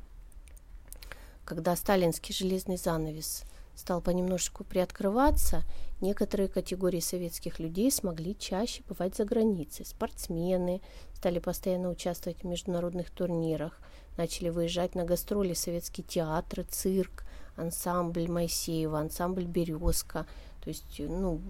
Когда 1.46 1.76
сталинский 1.76 2.34
железный 2.34 2.78
занавес 2.78 3.44
стал 3.76 4.02
понемножку 4.02 4.64
приоткрываться, 4.64 5.64
некоторые 6.02 6.48
категории 6.48 7.00
советских 7.00 7.60
людей 7.60 7.92
смогли 7.92 8.38
чаще 8.38 8.84
бывать 8.88 9.16
за 9.16 9.26
границей. 9.26 9.86
Спортсмены 9.86 10.82
стали 11.14 11.40
постоянно 11.40 11.90
участвовать 11.90 12.44
в 12.44 12.48
международных 12.48 13.10
турнирах, 13.10 13.80
начали 14.18 14.50
выезжать 14.50 14.96
на 14.96 15.04
гастроли 15.04 15.54
советские 15.54 16.06
театры, 16.06 16.64
цирк, 16.64 17.24
ансамбль 17.56 18.30
Моисеева, 18.30 19.00
ансамбль 19.00 19.46
«Березка», 19.46 20.28
то 20.64 20.70
есть, 20.70 21.00
ну, 21.00 21.42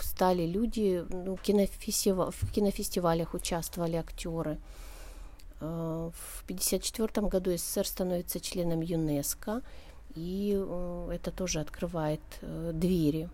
стали 0.00 0.44
люди, 0.44 1.04
ну, 1.10 1.36
кинофестиваль, 1.36 2.32
в 2.32 2.52
кинофестивалях 2.52 3.34
участвовали 3.34 3.96
актеры. 3.96 4.58
Э, 5.60 6.10
в 6.12 6.42
1954 6.44 7.28
году 7.28 7.56
СССР 7.56 7.86
становится 7.86 8.40
членом 8.40 8.80
ЮНЕСКО, 8.80 9.62
и 10.16 10.54
э, 10.56 11.08
это 11.12 11.30
тоже 11.30 11.60
открывает 11.60 12.20
э, 12.40 12.72
двери. 12.74 13.28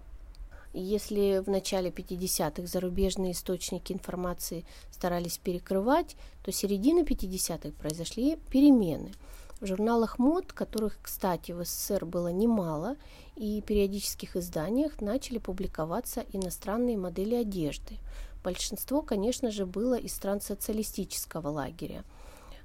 если 0.75 1.39
в 1.39 1.49
начале 1.49 1.89
50-х 1.91 2.66
зарубежные 2.66 3.33
источники 3.33 3.95
информации 3.95 4.66
старались 4.91 5.39
перекрывать, 5.39 6.14
то 6.45 6.53
середины 6.53 7.05
50-х 7.05 7.71
произошли 7.81 8.37
перемены– 8.51 9.12
в 9.61 9.67
журналах 9.67 10.19
мод, 10.19 10.53
которых, 10.53 10.99
кстати, 11.03 11.53
в 11.53 11.65
СССР 11.65 12.05
было 12.05 12.29
немало, 12.29 12.97
и 13.37 13.63
периодических 13.63 14.37
изданиях 14.37 15.01
начали 15.01 15.39
публиковаться 15.39 16.25
иностранные 16.33 16.97
модели 16.97 17.35
одежды. 17.35 17.99
Большинство, 18.45 19.03
конечно 19.03 19.51
же, 19.51 19.67
было 19.67 19.95
из 19.95 20.15
стран 20.15 20.41
социалистического 20.41 21.49
лагеря– 21.49 22.05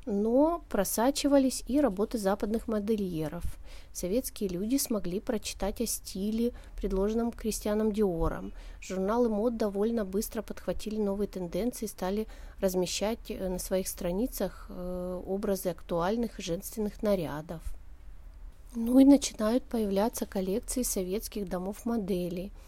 но 0.06 0.64
просачивались 0.70 1.64
и 1.68 1.80
работы 1.80 2.18
западных 2.18 2.68
модельеров. 2.68 3.44
Советские 3.92 4.50
люди 4.50 4.78
смогли 4.78 5.20
прочитать 5.20 5.82
о 5.82 5.86
стиле, 5.86 6.54
предложенном 6.78 7.32
Кристианом 7.32 7.92
Диором. 7.92 8.54
Журналы 8.82 9.30
мод 9.30 9.58
довольно 9.58 10.04
быстро 10.04 10.42
подхватили 10.42 10.98
новые 10.98 11.28
тенденции 11.28 11.86
и 11.86 11.90
стали 11.90 12.28
размещать 12.60 13.30
э, 13.30 13.50
на 13.50 13.60
своих 13.60 13.88
страницах 13.88 14.68
э, 14.70 15.22
образы 15.26 15.70
актуальных 15.70 16.40
женственных 16.40 17.02
нарядов. 17.04 17.62
Ну 18.76 19.00
и 19.00 19.06
начинают 19.06 19.64
появляться 19.64 20.26
коллекции 20.26 20.84
советских 20.84 21.48
домов 21.48 21.86
моделей– 21.86 22.52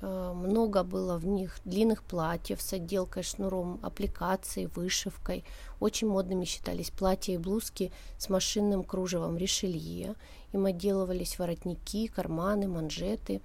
много 0.00 0.82
было 0.82 1.18
в 1.18 1.26
них 1.26 1.58
длинных 1.64 2.02
платьев 2.02 2.62
с 2.62 2.72
отделкой 2.72 3.22
шнуром, 3.22 3.78
аппликацией, 3.82 4.68
вышивкой. 4.74 5.44
Очень 5.78 6.08
модными 6.08 6.44
считались 6.44 6.90
платья 6.90 7.34
и 7.34 7.38
блузки 7.38 7.92
с 8.16 8.30
машинным 8.30 8.82
кружевом 8.82 9.36
решелье. 9.36 10.14
Им 10.52 10.64
отделывались 10.64 11.38
воротники, 11.38 12.06
карманы, 12.06 12.66
манжеты. 12.66 13.42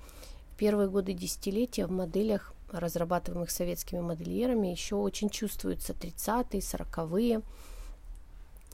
В 0.53 0.57
первые 0.57 0.89
годы 0.89 1.11
десятилетия 1.11 1.87
в 1.87 1.91
моделях, 1.91 2.53
разрабатываемых 2.71 3.51
советскими 3.51 3.99
модельерами, 3.99 4.69
еще 4.69 4.95
очень 4.95 5.29
чувствуются 5.29 5.91
30-е, 5.91 6.61
40-е. 6.61 7.41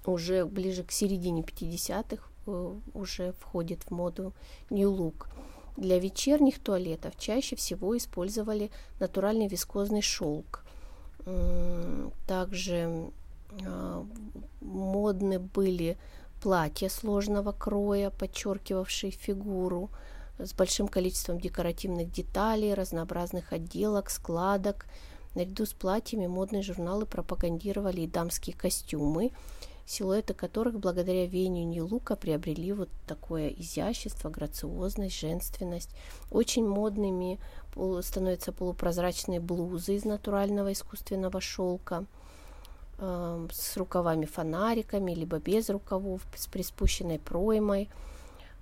Уже 0.06 0.46
ближе 0.46 0.84
к 0.84 0.92
середине 0.92 1.42
50-х 1.42 2.24
э, 2.46 2.74
уже 2.94 3.34
входит 3.34 3.84
в 3.84 3.92
моду 3.92 4.34
New 4.70 4.92
Look– 4.92 5.26
для 5.78 6.00
вечерних 6.00 6.60
туалетов 6.60 7.18
чаще 7.18 7.56
всего 7.56 7.96
использовали 7.98 8.72
натуральный 9.00 9.48
вискозный 9.48 10.02
шелк. 10.02 10.64
Также 12.28 13.12
а, 13.66 14.06
модны 14.62 15.40
были 15.40 15.98
платья 16.42 16.90
сложного 16.90 17.52
кроя, 17.52 18.10
подчеркивавшие 18.10 19.12
фигуру 19.12 19.90
с 20.40 20.54
большим 20.54 20.88
количеством 20.88 21.40
декоративных 21.40 22.12
деталей, 22.12 22.74
разнообразных 22.74 23.54
отделок, 23.54 24.10
складок. 24.10 24.86
Наряду 25.36 25.66
с 25.66 25.74
платьями 25.74 26.28
модные 26.28 26.64
журналы 26.64 27.06
пропагандировали 27.06 28.02
и 28.02 28.08
дамские 28.08 28.56
костюмы, 28.56 29.32
силуэты 29.92 30.34
которых 30.34 30.80
благодаря 30.80 31.28
веянию 31.28 31.68
Нилука 31.68 32.16
приобрели 32.16 32.72
вот 32.72 32.90
такое 33.06 33.50
изящество, 33.50 34.30
грациозность, 34.30 35.20
женственность. 35.20 35.90
Очень 36.32 36.66
модными 36.68 37.40
становятся 38.02 38.54
полупрозрачные 38.54 39.40
блузы 39.40 39.96
из 39.96 40.06
натурального 40.06 40.72
искусственного 40.72 41.42
шелка 41.42 42.06
э, 43.00 43.48
с 43.52 43.76
рукавами-фонариками, 43.78 45.14
либо 45.14 45.40
без 45.40 45.70
рукавов, 45.70 46.22
с 46.36 46.48
приспущенной 46.48 47.20
проймой. 47.20 47.90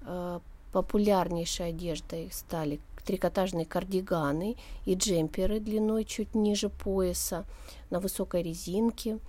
Э, 0.02 0.40
популярнейшей 0.72 1.70
одеждой 1.70 2.30
стали 2.32 2.80
трикотажные 3.06 3.66
кардиганы 3.66 4.56
и 4.86 4.94
джемперы 4.94 5.60
длиной 5.60 6.06
чуть 6.06 6.36
ниже 6.36 6.70
пояса 6.70 7.46
на 7.90 8.00
высокой 8.00 8.44
резинке, 8.44 9.20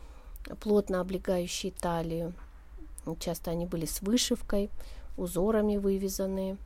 плотно 0.61 1.01
облегающие 1.01 1.72
талию. 1.72 2.32
Часто 3.18 3.51
они 3.51 3.66
были 3.66 3.86
с 3.86 4.03
вышивкой, 4.03 4.70
узорами 5.16 5.76
вывязанные. 5.76 6.57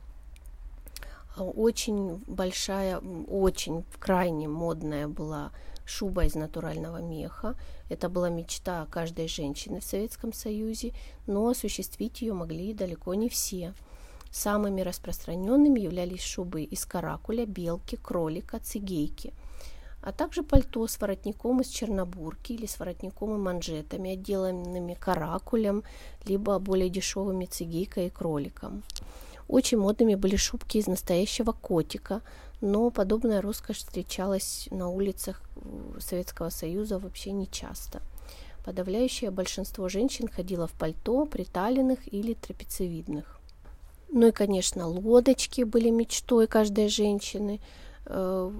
Очень 1.36 2.22
большая, 2.26 2.98
очень 2.98 3.84
крайне 3.98 4.48
модная 4.48 5.08
была 5.08 5.50
шуба 5.84 6.24
из 6.24 6.34
натурального 6.34 6.98
меха. 6.98 7.56
Это 7.88 8.08
была 8.08 8.30
мечта 8.30 8.86
каждой 8.90 9.28
женщины 9.28 9.80
в 9.80 9.84
Советском 9.84 10.32
Союзе, 10.32 10.92
но 11.26 11.48
осуществить 11.48 12.22
ее 12.22 12.32
могли 12.32 12.72
далеко 12.72 13.14
не 13.14 13.28
все. 13.28 13.74
Самыми 14.30 14.80
распространенными 14.80 15.80
являлись 15.80 16.22
шубы 16.22 16.62
из 16.62 16.84
каракуля, 16.84 17.46
белки, 17.46 17.96
кролика, 17.96 18.58
цигейки, 18.58 19.32
а 20.04 20.12
также 20.12 20.42
пальто 20.42 20.86
с 20.86 21.00
воротником 21.00 21.62
из 21.62 21.68
чернобурки 21.68 22.52
или 22.52 22.66
с 22.66 22.78
воротником 22.78 23.34
и 23.34 23.38
манжетами, 23.38 24.12
отделанными 24.12 24.92
каракулем, 24.92 25.82
либо 26.26 26.58
более 26.58 26.90
дешевыми 26.90 27.46
цигейкой 27.46 28.08
и 28.08 28.10
кроликом. 28.10 28.82
Очень 29.48 29.78
модными 29.78 30.14
были 30.14 30.36
шубки 30.36 30.76
из 30.76 30.86
настоящего 30.88 31.52
котика, 31.52 32.20
но 32.60 32.90
подобная 32.90 33.40
роскошь 33.40 33.78
встречалась 33.78 34.68
на 34.70 34.90
улицах 34.90 35.40
э, 35.56 35.98
Советского 36.00 36.50
Союза 36.50 36.98
вообще 36.98 37.32
не 37.32 37.50
часто. 37.50 38.02
Подавляющее 38.66 39.30
большинство 39.30 39.88
женщин 39.88 40.28
ходило 40.28 40.66
в 40.66 40.72
пальто, 40.72 41.24
приталенных 41.24 42.12
или 42.12 42.34
трапециевидных. 42.34 43.40
Ну 44.10 44.28
и, 44.28 44.32
конечно, 44.32 44.86
лодочки 44.86 45.62
были 45.62 45.90
мечтой 45.90 46.46
каждой 46.46 46.88
женщины. 46.88 47.60
Э, 48.06 48.50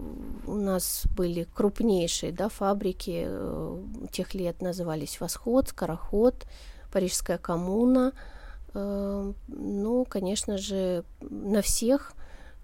у 0.47 0.55
нас 0.55 1.05
были 1.17 1.47
крупнейшие 1.55 2.33
да, 2.33 2.49
фабрики 2.49 3.25
э, 3.27 3.83
тех 4.11 4.35
лет, 4.35 4.63
назывались 4.63 5.21
«Восход», 5.21 5.69
«Скороход», 5.69 6.47
«Парижская 6.93 7.39
коммуна». 7.39 8.13
Э, 8.73 9.33
ну, 9.49 10.05
конечно 10.07 10.59
же, 10.59 11.05
на 11.21 11.63
всех 11.63 12.13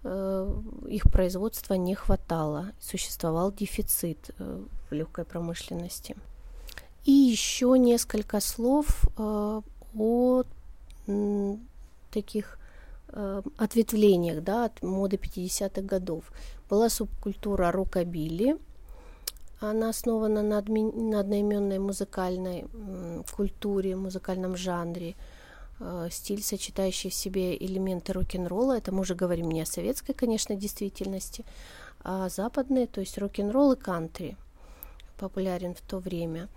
их 0.03 1.13
производства 1.13 1.75
не 1.75 1.95
хватало. 1.95 2.73
Существовал 2.81 3.53
дефицит 3.53 4.31
в 4.39 4.95
легкой 4.95 5.27
промышленности. 5.27 6.17
И 7.05 7.13
еще 7.13 7.77
несколько 7.79 8.41
слов 8.41 9.05
о 9.19 10.45
таких 12.11 12.59
ответвлениях 13.13 14.43
да, 14.43 14.65
от 14.65 14.83
моды 14.83 15.17
50-х 15.17 15.83
годов. 15.83 16.33
Была 16.71 16.89
субкультура 16.89 17.73
рокобили, 17.73 18.57
она 19.61 19.91
основана 19.91 20.43
на, 20.43 20.59
адми... 20.59 20.91
на 20.93 21.21
одноименной 21.21 21.79
музыкальной 21.79 22.67
культуре, 23.37 23.97
музыкальном 23.97 24.57
жанре, 24.57 25.17
э, 25.81 26.09
стиль, 26.11 26.43
сочетающий 26.43 27.11
в 27.11 27.15
себе 27.15 27.57
элементы 27.57 28.13
рок-н-ролла. 28.13 28.79
Это 28.79 28.93
мы 28.93 29.01
уже 29.01 29.15
говорим 29.15 29.51
не 29.51 29.63
о 29.63 29.67
советской, 29.67 30.15
конечно, 30.15 30.55
действительности, 30.55 31.45
а 32.03 32.29
западной, 32.29 32.87
то 32.87 33.01
есть 33.01 33.19
рок-н-ролл 33.19 33.73
и 33.73 33.77
кантри 33.77 34.37
популярен 35.19 35.75
в 35.75 35.81
то 35.83 35.99
время. 35.99 36.49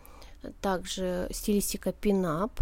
Также 0.62 1.28
стилистика 1.32 1.92
пинап, 1.92 2.60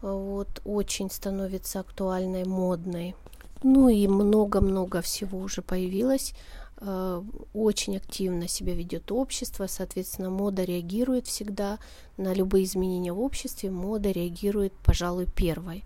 вот, 0.00 0.62
очень 0.64 1.10
становится 1.10 1.80
актуальной, 1.80 2.44
модной. 2.44 3.14
Ну 3.62 3.88
и 3.88 4.06
много-много 4.06 5.00
всего 5.02 5.38
уже 5.38 5.62
появилось. 5.62 6.34
Э, 6.84 7.22
очень 7.54 7.96
активно 7.96 8.48
себя 8.48 8.74
ведет 8.74 9.12
общество, 9.12 9.66
соответственно, 9.68 10.30
мода 10.30 10.64
реагирует 10.64 11.26
всегда 11.26 11.78
на 12.16 12.34
любые 12.34 12.64
изменения 12.64 13.12
в 13.12 13.20
обществе, 13.20 13.70
мода 13.70 14.10
реагирует, 14.10 14.72
пожалуй, 14.84 15.26
первой. 15.26 15.84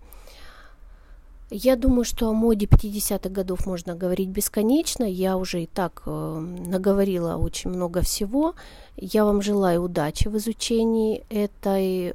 Я 1.49 1.77
думаю, 1.77 2.03
что 2.03 2.27
о 2.27 2.33
моде 2.33 2.65
50-х 2.65 3.29
годов 3.29 3.65
можно 3.65 3.95
говорить 3.95 4.27
бесконечно. 4.27 5.05
Я 5.05 5.37
уже 5.37 5.63
и 5.63 5.65
так 5.65 6.03
э, 6.05 6.39
наговорила 6.67 7.37
очень 7.37 7.69
много 7.69 8.01
всего. 8.01 8.55
Я 8.97 9.23
вам 9.23 9.41
желаю 9.41 9.83
удачи 9.83 10.27
в 10.27 10.35
изучении 10.37 11.23
этой, 11.29 12.13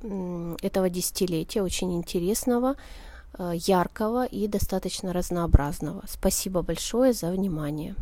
этого 0.61 0.91
десятилетия, 0.91 1.63
очень 1.63 1.95
интересного, 1.95 2.75
яркого 3.51 4.24
и 4.24 4.47
достаточно 4.47 5.12
разнообразного. 5.12 6.03
Спасибо 6.07 6.62
большое 6.62 7.12
за 7.12 7.30
внимание. 7.30 7.95